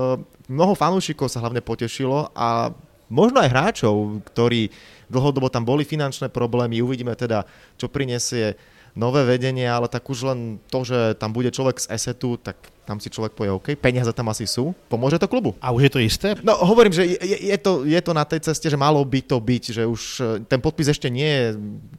mnoho 0.51 0.75
fanúšikov 0.75 1.31
sa 1.31 1.39
hlavne 1.39 1.63
potešilo 1.63 2.35
a 2.35 2.75
možno 3.07 3.39
aj 3.39 3.53
hráčov, 3.55 4.27
ktorí 4.35 4.75
dlhodobo 5.07 5.47
tam 5.47 5.63
boli 5.63 5.87
finančné 5.87 6.29
problémy. 6.35 6.83
Uvidíme 6.83 7.15
teda, 7.15 7.47
čo 7.79 7.87
prinesie 7.87 8.59
nové 8.99 9.23
vedenie, 9.23 9.71
ale 9.71 9.87
tak 9.87 10.03
už 10.11 10.35
len 10.35 10.59
to, 10.67 10.83
že 10.83 11.15
tam 11.23 11.31
bude 11.31 11.55
človek 11.55 11.79
z 11.79 11.95
Esetu, 11.95 12.35
tak 12.43 12.59
tam 12.89 12.97
si 12.97 13.13
človek 13.13 13.37
povie, 13.37 13.53
OK, 13.53 13.77
peniaze 13.77 14.09
tam 14.17 14.33
asi 14.33 14.49
sú, 14.49 14.73
pomôže 14.89 15.21
to 15.21 15.29
klubu. 15.29 15.53
A 15.61 15.77
už 15.77 15.85
je 15.85 15.93
to 15.93 16.01
isté? 16.01 16.29
No 16.41 16.57
hovorím, 16.57 16.97
že 16.97 17.05
je, 17.05 17.53
je, 17.53 17.59
to, 17.61 17.85
je 17.85 18.01
to 18.01 18.17
na 18.17 18.25
tej 18.25 18.49
ceste, 18.49 18.73
že 18.73 18.81
malo 18.81 19.05
by 19.05 19.21
to 19.21 19.37
byť, 19.37 19.65
že 19.77 19.83
už 19.85 20.03
e, 20.19 20.23
ten 20.49 20.57
podpis 20.57 20.89
ešte 20.89 21.13
nie 21.13 21.29
je, 21.29 21.45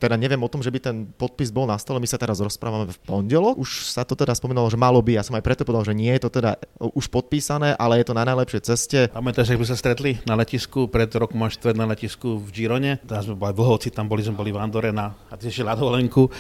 teda 0.02 0.18
neviem 0.18 0.42
o 0.42 0.50
tom, 0.50 0.66
že 0.66 0.74
by 0.74 0.82
ten 0.82 1.06
podpis 1.06 1.54
bol 1.54 1.70
na 1.70 1.78
stole, 1.78 2.02
my 2.02 2.10
sa 2.10 2.18
teraz 2.18 2.42
rozprávame 2.42 2.90
v 2.90 3.00
pondelok, 3.06 3.62
už 3.62 3.94
sa 3.94 4.02
to 4.02 4.18
teda 4.18 4.34
spomínalo, 4.34 4.66
že 4.74 4.82
malo 4.82 4.98
by, 5.06 5.22
ja 5.22 5.24
som 5.24 5.38
aj 5.38 5.46
preto 5.46 5.62
povedal, 5.62 5.94
že 5.94 5.94
nie 5.94 6.10
je 6.18 6.26
to 6.26 6.30
teda 6.42 6.58
už 6.82 7.06
podpísané, 7.14 7.78
ale 7.78 8.02
je 8.02 8.10
to 8.10 8.18
na 8.18 8.26
najlepšej 8.26 8.62
ceste. 8.66 9.00
Pamätáš, 9.14 9.54
že 9.54 9.62
by 9.62 9.66
sa 9.70 9.78
stretli 9.78 10.18
na 10.26 10.34
letisku, 10.34 10.90
pred 10.90 11.14
rokom 11.14 11.46
až 11.46 11.62
na 11.78 11.86
letisku 11.86 12.42
v 12.42 12.50
Girone, 12.50 12.98
teraz 13.06 13.30
sme 13.30 13.38
boli 13.38 13.54
Lhovci, 13.54 13.94
tam 13.94 14.10
boli 14.10 14.26
sme 14.26 14.34
boli 14.34 14.50
v 14.50 14.58
Andore 14.58 14.90
na, 14.90 15.14
a 15.30 15.38
tiež 15.38 15.62
na 15.62 15.78
dovolenku 15.78 16.32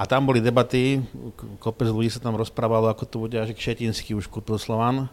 a 0.00 0.08
tam 0.08 0.24
boli 0.24 0.40
debaty, 0.40 1.04
kopec 1.60 1.92
ľudí 1.92 2.08
sa 2.08 2.24
tam 2.24 2.32
rozprávalo, 2.32 2.88
ako 2.88 3.04
to 3.04 3.16
bude, 3.20 3.36
že 3.36 3.52
Kšetinský 3.52 4.16
už 4.16 4.32
kúpil 4.32 4.56
Slovan. 4.56 5.12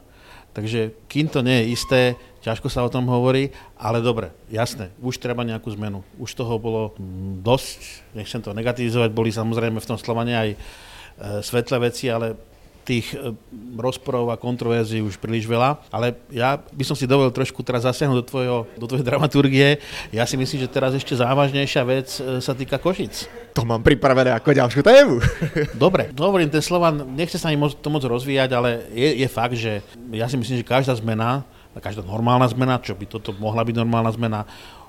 Takže 0.56 0.96
kým 1.12 1.28
to 1.28 1.44
nie 1.44 1.60
je 1.60 1.72
isté, 1.76 2.02
ťažko 2.40 2.72
sa 2.72 2.88
o 2.88 2.90
tom 2.90 3.04
hovorí, 3.12 3.52
ale 3.76 4.00
dobre, 4.00 4.32
jasné, 4.48 4.96
už 5.04 5.20
treba 5.20 5.44
nejakú 5.44 5.68
zmenu. 5.76 6.08
Už 6.16 6.32
toho 6.32 6.56
bolo 6.56 6.96
dosť, 7.44 8.08
nechcem 8.16 8.40
to 8.40 8.56
negativizovať, 8.56 9.12
boli 9.12 9.28
samozrejme 9.28 9.76
v 9.76 9.90
tom 9.92 10.00
Slovane 10.00 10.34
aj 10.34 10.50
e, 10.56 10.58
svetlé 11.44 11.92
veci, 11.92 12.08
ale 12.08 12.40
tých 12.88 13.12
e, 13.12 13.36
rozporov 13.76 14.32
a 14.32 14.40
kontroverzií 14.40 15.04
už 15.04 15.20
príliš 15.20 15.44
veľa, 15.44 15.84
ale 15.92 16.16
ja 16.32 16.56
by 16.56 16.84
som 16.88 16.96
si 16.96 17.04
dovolil 17.04 17.36
trošku 17.36 17.60
teraz 17.60 17.84
zasiahnuť 17.84 18.18
do, 18.24 18.26
tvojho, 18.26 18.58
do 18.80 18.86
tvojej 18.88 19.04
dramaturgie. 19.04 19.84
Ja 20.16 20.24
si 20.24 20.40
myslím, 20.40 20.64
že 20.64 20.72
teraz 20.72 20.96
ešte 20.96 21.20
závažnejšia 21.20 21.84
vec 21.84 22.08
e, 22.24 22.40
sa 22.40 22.56
týka 22.56 22.80
Košic. 22.80 23.28
To 23.60 23.68
mám 23.68 23.84
pripravené 23.84 24.32
ako 24.32 24.56
ďalšiu 24.56 24.82
tému. 24.88 25.20
Dobre, 25.84 26.16
hovorím, 26.16 26.48
ten 26.48 26.64
Slovan, 26.64 27.04
nechce 27.12 27.36
sa 27.36 27.52
ani 27.52 27.60
to 27.60 27.92
moc 27.92 28.08
rozvíjať, 28.08 28.50
ale 28.56 28.88
je, 28.96 29.20
je 29.20 29.28
fakt, 29.28 29.60
že 29.60 29.84
ja 30.16 30.32
si 30.32 30.40
myslím, 30.40 30.64
že 30.64 30.66
každá 30.66 30.96
zmena, 30.96 31.44
každá 31.84 32.02
normálna 32.08 32.48
zmena, 32.48 32.80
čo 32.80 32.96
by 32.96 33.06
toto 33.06 33.36
mohla 33.36 33.68
byť 33.68 33.76
normálna 33.76 34.10
zmena, 34.16 34.40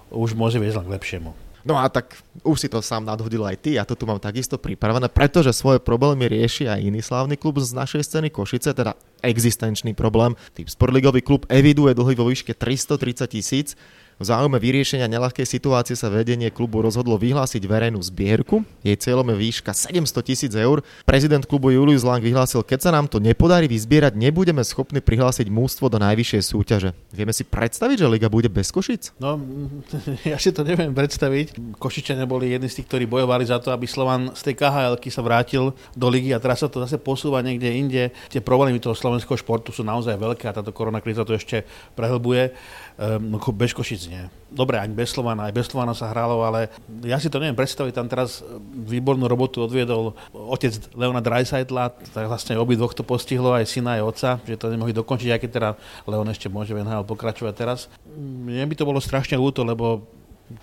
už 0.08 0.38
môže 0.38 0.56
viesť 0.56 0.80
len 0.80 0.86
k 0.86 0.94
lepšiemu. 0.96 1.47
No 1.68 1.76
a 1.76 1.84
tak 1.92 2.16
už 2.48 2.56
si 2.64 2.68
to 2.72 2.80
sám 2.80 3.04
nadhodil 3.04 3.44
aj 3.44 3.60
ty, 3.60 3.76
ja 3.76 3.84
to 3.84 3.92
tu 3.92 4.08
mám 4.08 4.16
takisto 4.16 4.56
pripravené, 4.56 5.12
pretože 5.12 5.52
svoje 5.52 5.76
problémy 5.76 6.24
rieši 6.24 6.64
aj 6.64 6.80
iný 6.80 7.04
slávny 7.04 7.36
klub 7.36 7.60
z 7.60 7.76
našej 7.76 8.08
scény 8.08 8.32
Košice, 8.32 8.72
teda 8.72 8.96
existenčný 9.20 9.92
problém. 9.92 10.32
Tým 10.56 10.64
sportligový 10.64 11.20
klub 11.20 11.44
eviduje 11.52 11.92
dlhy 11.92 12.16
vo 12.16 12.32
výške 12.32 12.56
330 12.56 13.28
tisíc, 13.28 13.76
v 14.18 14.26
záujme 14.26 14.58
vyriešenia 14.58 15.06
nelahkej 15.06 15.46
situácie 15.46 15.94
sa 15.94 16.10
vedenie 16.10 16.50
klubu 16.50 16.82
rozhodlo 16.82 17.14
vyhlásiť 17.14 17.62
verejnú 17.62 18.02
zbierku. 18.02 18.66
Jej 18.82 18.98
cieľom 19.06 19.30
je 19.30 19.36
výška 19.38 19.70
700 19.70 20.26
tisíc 20.26 20.52
eur. 20.58 20.82
Prezident 21.06 21.46
klubu 21.46 21.70
Julius 21.70 22.02
Lang 22.02 22.18
vyhlásil, 22.18 22.66
keď 22.66 22.82
sa 22.82 22.90
nám 22.90 23.06
to 23.06 23.22
nepodarí 23.22 23.70
vyzbierať, 23.70 24.18
nebudeme 24.18 24.66
schopní 24.66 24.98
prihlásiť 24.98 25.46
mústvo 25.54 25.86
do 25.86 26.02
najvyššej 26.02 26.42
súťaže. 26.50 26.90
Vieme 27.14 27.30
si 27.30 27.46
predstaviť, 27.46 28.02
že 28.02 28.10
liga 28.10 28.26
bude 28.26 28.50
bez 28.50 28.74
Košic? 28.74 29.14
No, 29.22 29.38
ja 30.34 30.34
si 30.42 30.50
to 30.50 30.66
neviem 30.66 30.90
predstaviť. 30.90 31.78
Košičania 31.78 32.26
boli 32.26 32.50
jedni 32.50 32.66
z 32.66 32.82
tých, 32.82 32.90
ktorí 32.90 33.06
bojovali 33.06 33.46
za 33.46 33.62
to, 33.62 33.70
aby 33.70 33.86
Slovan 33.86 34.34
z 34.34 34.50
tej 34.50 34.58
khl 34.58 34.98
sa 34.98 35.22
vrátil 35.22 35.70
do 35.94 36.06
ligy 36.10 36.34
a 36.34 36.42
teraz 36.42 36.66
sa 36.66 36.66
to 36.66 36.82
zase 36.82 36.98
posúva 36.98 37.38
niekde 37.38 37.70
inde. 37.70 38.10
Tie 38.34 38.42
problémy 38.42 38.82
toho 38.82 38.98
slovenského 38.98 39.38
športu 39.38 39.70
sú 39.70 39.86
naozaj 39.86 40.18
veľké 40.18 40.50
a 40.50 40.56
táto 40.58 40.74
koronakríza 40.74 41.22
to 41.22 41.38
ešte 41.38 41.62
prehlbuje. 41.94 42.50
Um, 42.98 43.38
bez 43.54 43.70
Košic 43.70 44.07
nie. 44.08 44.24
Dobre, 44.48 44.80
ani 44.80 44.96
bez 44.96 45.12
Slovana, 45.12 45.52
aj 45.52 45.54
bez 45.54 45.68
Slovana 45.68 45.92
sa 45.92 46.08
hralo, 46.08 46.40
ale 46.40 46.72
ja 47.04 47.20
si 47.20 47.28
to 47.28 47.36
neviem 47.36 47.52
predstaviť, 47.52 47.92
tam 47.92 48.08
teraz 48.08 48.40
výbornú 48.88 49.28
robotu 49.28 49.60
odviedol 49.60 50.16
otec 50.32 50.72
Leona 50.96 51.20
Dreisaitla, 51.20 51.92
tak 52.16 52.24
vlastne 52.24 52.56
obidvoch 52.56 52.96
to 52.96 53.04
postihlo, 53.04 53.52
aj 53.52 53.68
syna, 53.68 54.00
aj 54.00 54.06
otca, 54.08 54.30
že 54.48 54.56
to 54.56 54.72
nemohli 54.72 54.96
dokončiť, 54.96 55.28
aj 55.36 55.40
keď 55.44 55.50
teda 55.52 55.70
Leon 56.08 56.32
ešte 56.32 56.48
môže 56.48 56.72
v 56.72 56.80
NHL 56.80 57.04
pokračovať 57.04 57.54
teraz. 57.54 57.92
Mne 58.16 58.64
by 58.64 58.74
to 58.74 58.88
bolo 58.88 59.04
strašne 59.04 59.36
ľúto, 59.36 59.68
lebo 59.68 60.08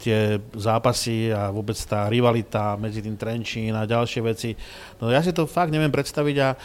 tie 0.02 0.42
zápasy 0.58 1.30
a 1.30 1.54
vôbec 1.54 1.78
tá 1.86 2.10
rivalita 2.10 2.74
medzi 2.82 3.06
tým 3.06 3.14
Trenčín 3.14 3.70
a 3.78 3.86
ďalšie 3.86 4.22
veci. 4.26 4.58
No 4.98 5.14
ja 5.14 5.22
si 5.22 5.30
to 5.30 5.46
fakt 5.46 5.70
neviem 5.70 5.94
predstaviť 5.94 6.36
a 6.42 6.58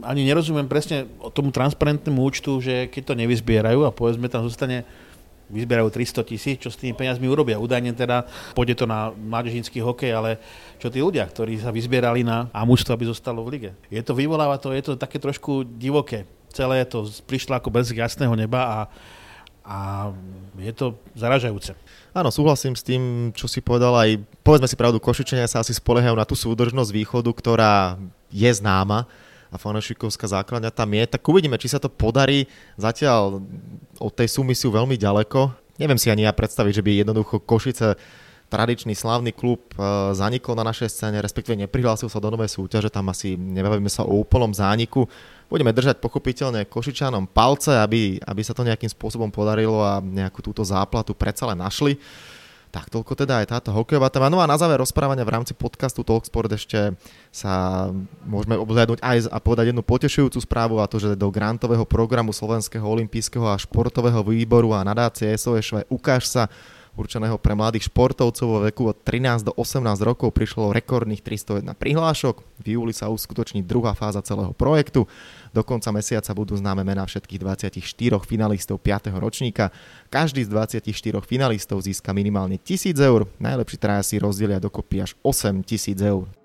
ani 0.00 0.24
nerozumiem 0.24 0.64
presne 0.64 1.04
tomu 1.36 1.52
transparentnému 1.52 2.24
účtu, 2.24 2.56
že 2.64 2.88
keď 2.88 3.02
to 3.12 3.18
nevyzbierajú 3.20 3.84
a 3.84 3.92
povedzme 3.92 4.32
tam 4.32 4.48
zostane 4.48 4.88
vyzbierajú 5.52 5.92
300 5.92 6.24
tisíc, 6.24 6.56
čo 6.64 6.72
s 6.72 6.80
tými 6.80 6.96
peniazmi 6.96 7.28
urobia. 7.28 7.60
Údajne 7.60 7.92
teda 7.92 8.24
pôjde 8.56 8.74
to 8.80 8.88
na 8.88 9.12
mládežnícky 9.12 9.84
hokej, 9.84 10.10
ale 10.16 10.30
čo 10.80 10.88
tí 10.88 11.04
ľudia, 11.04 11.28
ktorí 11.28 11.60
sa 11.60 11.68
vyzbierali 11.68 12.24
na 12.24 12.48
a 12.50 12.64
mužstvo, 12.64 12.96
aby 12.96 13.04
zostalo 13.04 13.44
v 13.44 13.60
lige. 13.60 13.70
Je 13.92 14.00
to, 14.00 14.16
vyvoláva 14.16 14.56
to, 14.56 14.72
je 14.72 14.82
to 14.82 14.92
také 14.96 15.20
trošku 15.20 15.68
divoké. 15.76 16.24
Celé 16.50 16.88
to 16.88 17.04
prišlo 17.28 17.60
ako 17.60 17.68
bez 17.68 17.92
jasného 17.92 18.32
neba 18.32 18.60
a, 18.64 18.78
a 19.62 19.78
je 20.56 20.72
to 20.72 20.96
zaražajúce. 21.12 21.76
Áno, 22.12 22.32
súhlasím 22.32 22.76
s 22.76 22.84
tým, 22.84 23.32
čo 23.36 23.44
si 23.48 23.60
povedal 23.64 23.92
aj, 23.96 24.20
povedzme 24.44 24.68
si 24.68 24.76
pravdu, 24.76 25.00
Košičania 25.00 25.48
sa 25.48 25.60
asi 25.60 25.72
spoliehajú 25.76 26.16
na 26.16 26.28
tú 26.28 26.36
súdržnosť 26.36 26.90
východu, 26.92 27.30
ktorá 27.32 27.96
je 28.28 28.50
známa 28.52 29.08
a 29.52 29.60
fanúšikovská 29.60 30.24
základňa 30.24 30.72
tam 30.72 30.88
je, 30.96 31.04
tak 31.04 31.22
uvidíme, 31.28 31.60
či 31.60 31.68
sa 31.68 31.76
to 31.76 31.92
podarí. 31.92 32.48
Zatiaľ 32.80 33.44
od 34.00 34.12
tej 34.16 34.32
sumy 34.32 34.56
sú 34.56 34.72
veľmi 34.72 34.96
ďaleko. 34.96 35.52
Neviem 35.76 36.00
si 36.00 36.08
ani 36.08 36.24
ja 36.24 36.32
predstaviť, 36.32 36.80
že 36.80 36.84
by 36.84 37.04
jednoducho 37.04 37.44
Košice 37.44 38.00
tradičný 38.52 38.92
slávny 38.92 39.32
klub 39.32 39.72
e, 39.72 39.80
zanikol 40.12 40.52
na 40.52 40.68
našej 40.68 40.92
scéne, 40.92 41.24
respektíve 41.24 41.56
neprihlásil 41.56 42.12
sa 42.12 42.20
do 42.20 42.28
novej 42.28 42.52
súťaže, 42.52 42.92
tam 42.92 43.08
asi 43.08 43.32
nebavíme 43.40 43.88
sa 43.88 44.04
o 44.04 44.20
úplnom 44.20 44.52
zániku. 44.52 45.08
Budeme 45.48 45.72
držať 45.72 46.04
pochopiteľne 46.04 46.68
Košičanom 46.68 47.32
palce, 47.32 47.72
aby, 47.80 48.20
aby 48.20 48.40
sa 48.44 48.52
to 48.52 48.68
nejakým 48.68 48.92
spôsobom 48.92 49.32
podarilo 49.32 49.80
a 49.80 50.04
nejakú 50.04 50.44
túto 50.44 50.60
záplatu 50.60 51.16
predsa 51.16 51.48
len 51.48 51.64
našli. 51.64 51.96
Tak 52.72 52.88
toľko 52.88 53.12
teda 53.12 53.44
aj 53.44 53.52
táto 53.52 53.68
hokejová 53.68 54.08
téma. 54.08 54.32
No 54.32 54.40
a 54.40 54.48
na 54.48 54.56
záver 54.56 54.80
rozprávania 54.80 55.28
v 55.28 55.36
rámci 55.36 55.52
podcastu 55.52 56.00
Talksport 56.00 56.48
ešte 56.56 56.96
sa 57.28 57.86
môžeme 58.24 58.56
obhľadnúť 58.56 58.96
aj 59.04 59.28
a 59.28 59.36
povedať 59.44 59.76
jednu 59.76 59.84
potešujúcu 59.84 60.40
správu 60.40 60.80
a 60.80 60.88
to, 60.88 60.96
že 60.96 61.20
do 61.20 61.28
grantového 61.28 61.84
programu 61.84 62.32
Slovenského 62.32 62.88
olympijského 62.88 63.44
a 63.44 63.60
športového 63.60 64.24
výboru 64.24 64.72
a 64.72 64.88
nadácie 64.88 65.36
SOSV 65.36 65.84
Ukáž 65.92 66.24
sa 66.24 66.48
určeného 66.96 67.40
pre 67.40 67.56
mladých 67.56 67.88
športovcov 67.88 68.46
vo 68.46 68.60
veku 68.64 68.92
od 68.92 68.98
13 69.00 69.48
do 69.48 69.52
18 69.56 69.80
rokov 70.04 70.34
prišlo 70.36 70.76
rekordných 70.76 71.24
301 71.24 71.72
prihlášok. 71.76 72.44
V 72.60 72.66
júli 72.76 72.92
sa 72.92 73.08
uskutoční 73.08 73.64
druhá 73.64 73.96
fáza 73.96 74.20
celého 74.20 74.52
projektu. 74.52 75.08
Do 75.52 75.64
konca 75.64 75.92
mesiaca 75.92 76.32
budú 76.36 76.56
známe 76.56 76.84
mená 76.84 77.04
všetkých 77.08 77.40
24 77.40 77.80
finalistov 78.24 78.80
5. 78.80 79.12
ročníka. 79.16 79.72
Každý 80.12 80.44
z 80.44 80.50
24 80.52 80.88
finalistov 81.24 81.84
získa 81.84 82.12
minimálne 82.12 82.60
1000 82.60 82.96
eur. 83.00 83.28
Najlepší 83.40 83.76
traja 83.80 84.02
si 84.04 84.20
rozdelia 84.20 84.60
dokopy 84.60 85.04
až 85.04 85.16
8000 85.24 85.96
eur. 86.02 86.41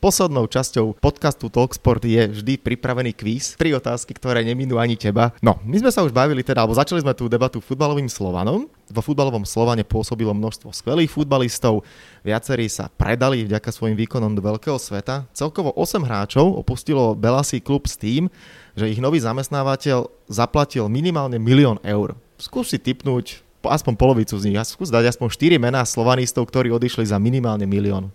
Poslednou 0.00 0.48
časťou 0.48 0.96
podcastu 0.96 1.52
Talksport 1.52 2.00
je 2.00 2.24
vždy 2.24 2.56
pripravený 2.56 3.12
kvíz. 3.12 3.52
Tri 3.60 3.76
otázky, 3.76 4.16
ktoré 4.16 4.40
neminú 4.40 4.80
ani 4.80 4.96
teba. 4.96 5.36
No, 5.44 5.60
my 5.60 5.76
sme 5.76 5.92
sa 5.92 6.00
už 6.00 6.08
bavili 6.08 6.40
teda, 6.40 6.64
alebo 6.64 6.72
začali 6.72 7.04
sme 7.04 7.12
tú 7.12 7.28
debatu 7.28 7.60
futbalovým 7.60 8.08
Slovanom. 8.08 8.64
Vo 8.88 9.02
futbalovom 9.04 9.44
Slovane 9.44 9.84
pôsobilo 9.84 10.32
množstvo 10.32 10.72
skvelých 10.72 11.12
futbalistov, 11.12 11.84
viacerí 12.24 12.72
sa 12.72 12.88
predali 12.88 13.44
vďaka 13.44 13.68
svojim 13.68 13.92
výkonom 13.92 14.32
do 14.32 14.40
veľkého 14.40 14.80
sveta. 14.80 15.28
Celkovo 15.36 15.68
8 15.76 16.00
hráčov 16.00 16.48
opustilo 16.48 17.12
Belasí 17.12 17.60
klub 17.60 17.84
s 17.84 18.00
tým, 18.00 18.32
že 18.72 18.88
ich 18.88 19.04
nový 19.04 19.20
zamestnávateľ 19.20 20.08
zaplatil 20.32 20.88
minimálne 20.88 21.36
milión 21.36 21.76
eur. 21.84 22.16
Skús 22.40 22.72
si 22.72 22.80
typnúť 22.80 23.44
aspoň 23.60 24.00
polovicu 24.00 24.32
z 24.40 24.48
nich 24.48 24.56
skús 24.64 24.88
dať 24.88 25.12
aspoň 25.12 25.28
4 25.28 25.60
mená 25.60 25.84
slovanistov, 25.84 26.48
ktorí 26.48 26.72
odišli 26.72 27.04
za 27.04 27.20
minimálne 27.20 27.68
milión. 27.68 28.08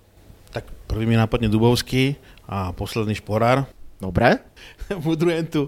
Tak 0.55 0.71
prvý 0.87 1.03
mi 1.03 1.19
nápadne 1.19 1.51
Dubovský 1.51 2.15
a 2.47 2.71
posledný 2.71 3.19
Šporár. 3.19 3.67
Dobre. 3.99 4.39
Mudrujem 5.07 5.43
tu 5.51 5.67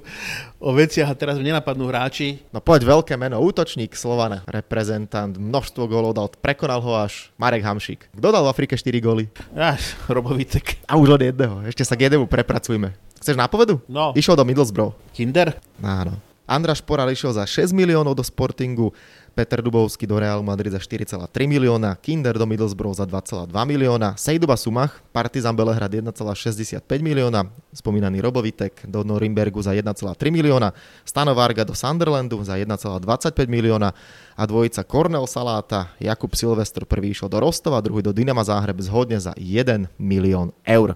o 0.64 0.72
veciach 0.72 1.12
a 1.12 1.16
teraz 1.20 1.36
mi 1.36 1.52
nenapadnú 1.52 1.92
hráči. 1.92 2.40
No 2.56 2.64
poď 2.64 2.96
veľké 2.96 3.20
meno, 3.20 3.36
útočník 3.44 3.92
Slovana, 4.00 4.48
reprezentant, 4.48 5.36
množstvo 5.36 5.92
gólov 5.92 6.16
dal, 6.16 6.32
prekonal 6.40 6.80
ho 6.80 6.96
až 7.04 7.36
Marek 7.36 7.68
Hamšík. 7.68 8.16
Kto 8.16 8.28
dal 8.32 8.48
v 8.48 8.52
Afrike 8.52 8.80
4 8.80 8.88
góly? 9.04 9.28
Až 9.52 10.00
Robovitek. 10.08 10.80
A 10.88 10.96
už 10.96 11.20
od 11.20 11.22
jedného, 11.24 11.68
ešte 11.68 11.84
sa 11.84 12.00
k 12.00 12.08
jednému 12.08 12.32
prepracujme. 12.32 12.96
Chceš 13.20 13.36
nápovedu? 13.36 13.84
No. 13.92 14.16
Išiel 14.16 14.40
do 14.40 14.48
Middlesbrough. 14.48 14.96
Kinder? 15.12 15.60
Áno. 15.84 16.16
Andra 16.48 16.72
Šporar 16.72 17.12
išiel 17.12 17.36
za 17.36 17.44
6 17.44 17.76
miliónov 17.76 18.16
do 18.16 18.24
Sportingu, 18.24 18.96
Peter 19.36 19.60
Dubovský 19.60 20.08
do 20.08 20.16
Realu 20.16 20.40
Madrid 20.48 20.72
za 20.72 20.80
4,3 20.80 21.28
milióna, 21.44 22.00
Kinder 22.00 22.40
do 22.40 22.48
Middlesbrough 22.48 22.96
za 22.96 23.04
2,2 23.04 23.52
milióna, 23.52 24.16
Sejduba 24.16 24.56
Sumach, 24.56 25.04
Partizan 25.12 25.52
Belehrad 25.54 25.92
1,65 25.92 26.80
milióna, 27.04 27.52
spomínaný 27.76 28.24
Robovitek 28.24 28.88
do 28.88 29.04
Norimbergu 29.04 29.60
za 29.60 29.76
1,3 29.76 29.92
milióna, 30.32 30.72
Stano 31.04 31.36
Varga 31.36 31.68
do 31.68 31.76
Sunderlandu 31.76 32.40
za 32.48 32.56
1,25 32.56 33.04
milióna 33.52 33.92
a 34.40 34.44
dvojica 34.48 34.88
Cornel 34.88 35.28
Saláta, 35.28 35.92
Jakub 36.00 36.32
Silvestr 36.32 36.88
prvý 36.88 37.12
išiel 37.12 37.28
do 37.28 37.44
Rostova, 37.44 37.84
druhý 37.84 38.00
do 38.00 38.16
Dynama 38.16 38.48
Záhreb 38.48 38.80
zhodne 38.80 39.20
za 39.20 39.36
1 39.36 39.92
milión 40.00 40.56
eur. 40.64 40.96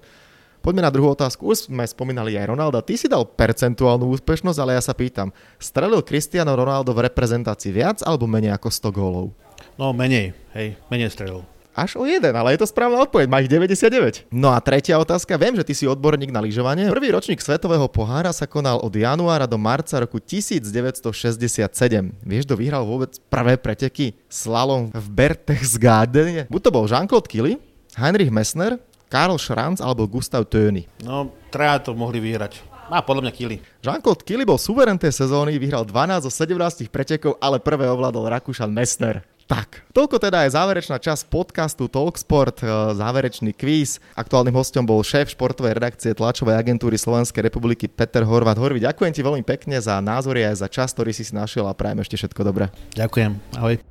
Poďme 0.62 0.86
na 0.86 0.94
druhú 0.94 1.18
otázku. 1.18 1.50
Už 1.50 1.74
sme 1.74 1.82
spomínali 1.90 2.38
aj 2.38 2.54
Ronalda. 2.54 2.86
Ty 2.86 2.94
si 2.94 3.10
dal 3.10 3.26
percentuálnu 3.26 4.06
úspešnosť, 4.14 4.60
ale 4.62 4.78
ja 4.78 4.82
sa 4.86 4.94
pýtam, 4.94 5.34
strelil 5.58 6.06
Cristiano 6.06 6.54
Ronaldo 6.54 6.94
v 6.94 7.10
reprezentácii 7.10 7.74
viac 7.74 8.06
alebo 8.06 8.30
menej 8.30 8.54
ako 8.54 8.70
100 8.70 8.94
gólov? 8.94 9.26
No 9.82 9.90
menej, 9.90 10.38
hej, 10.54 10.78
menej 10.94 11.10
strelil. 11.10 11.42
Až 11.72 11.96
o 11.96 12.04
jeden, 12.04 12.36
ale 12.36 12.52
je 12.54 12.62
to 12.62 12.68
správna 12.68 13.00
odpoveď, 13.08 13.32
má 13.32 13.40
ich 13.40 13.48
99. 13.48 14.28
No 14.28 14.52
a 14.52 14.60
tretia 14.60 15.00
otázka, 15.00 15.40
viem, 15.40 15.56
že 15.56 15.64
ty 15.64 15.72
si 15.72 15.88
odborník 15.88 16.28
na 16.28 16.44
lyžovanie. 16.44 16.92
Prvý 16.92 17.16
ročník 17.16 17.40
Svetového 17.40 17.88
pohára 17.88 18.36
sa 18.36 18.44
konal 18.44 18.84
od 18.84 18.92
januára 18.92 19.48
do 19.48 19.56
marca 19.56 19.96
roku 20.04 20.20
1967. 20.20 21.72
Vieš, 22.28 22.44
kto 22.44 22.56
vyhral 22.60 22.84
vôbec 22.84 23.16
prvé 23.32 23.56
preteky 23.56 24.20
slalom 24.28 24.92
v 24.92 25.08
Berchtesgadene? 25.16 26.52
Buď 26.52 26.62
to 26.68 26.76
bol 26.76 26.86
Jean-Claude 26.92 27.32
Killy, 27.32 27.56
Heinrich 27.96 28.36
Messner, 28.36 28.76
Karl 29.12 29.36
Schranz 29.36 29.84
alebo 29.84 30.08
Gustav 30.08 30.48
Töny. 30.48 30.88
No, 31.04 31.28
traja 31.52 31.84
to 31.84 31.92
mohli 31.92 32.24
vyhrať. 32.24 32.64
A 32.92 33.04
podľa 33.04 33.28
mňa 33.28 33.34
Kili. 33.36 33.58
Jean-Claude 33.84 34.24
Kili 34.24 34.44
bol 34.44 34.60
suverén 34.60 35.00
tej 35.00 35.16
sezóny, 35.16 35.56
vyhral 35.60 35.84
12 35.88 36.28
zo 36.28 36.32
17 36.32 36.88
pretekov, 36.92 37.40
ale 37.40 37.60
prvé 37.60 37.88
ovládol 37.88 38.28
Rakúšan 38.28 38.68
Messner. 38.68 39.24
Tak, 39.52 39.84
toľko 39.92 40.16
teda 40.16 40.48
je 40.48 40.56
záverečná 40.56 40.96
časť 40.96 41.28
podcastu 41.28 41.92
Talksport, 41.92 42.64
e, 42.64 42.72
záverečný 42.96 43.52
kvíz. 43.52 44.00
Aktuálnym 44.16 44.56
hostom 44.56 44.88
bol 44.88 45.04
šéf 45.04 45.36
športovej 45.36 45.76
redakcie 45.76 46.16
tlačovej 46.16 46.56
agentúry 46.56 46.96
Slovenskej 46.96 47.52
republiky 47.52 47.92
Peter 47.92 48.24
Horvat. 48.24 48.56
Horvi, 48.56 48.80
ďakujem 48.80 49.12
ti 49.12 49.20
veľmi 49.20 49.44
pekne 49.44 49.76
za 49.84 50.00
názory 50.00 50.48
aj 50.48 50.64
za 50.64 50.68
čas, 50.72 50.96
ktorý 50.96 51.12
si 51.12 51.28
si 51.28 51.36
našiel 51.36 51.68
a 51.68 51.76
prajem 51.76 52.00
ešte 52.00 52.16
všetko 52.16 52.48
dobré. 52.48 52.72
Ďakujem, 52.96 53.60
ahoj. 53.60 53.91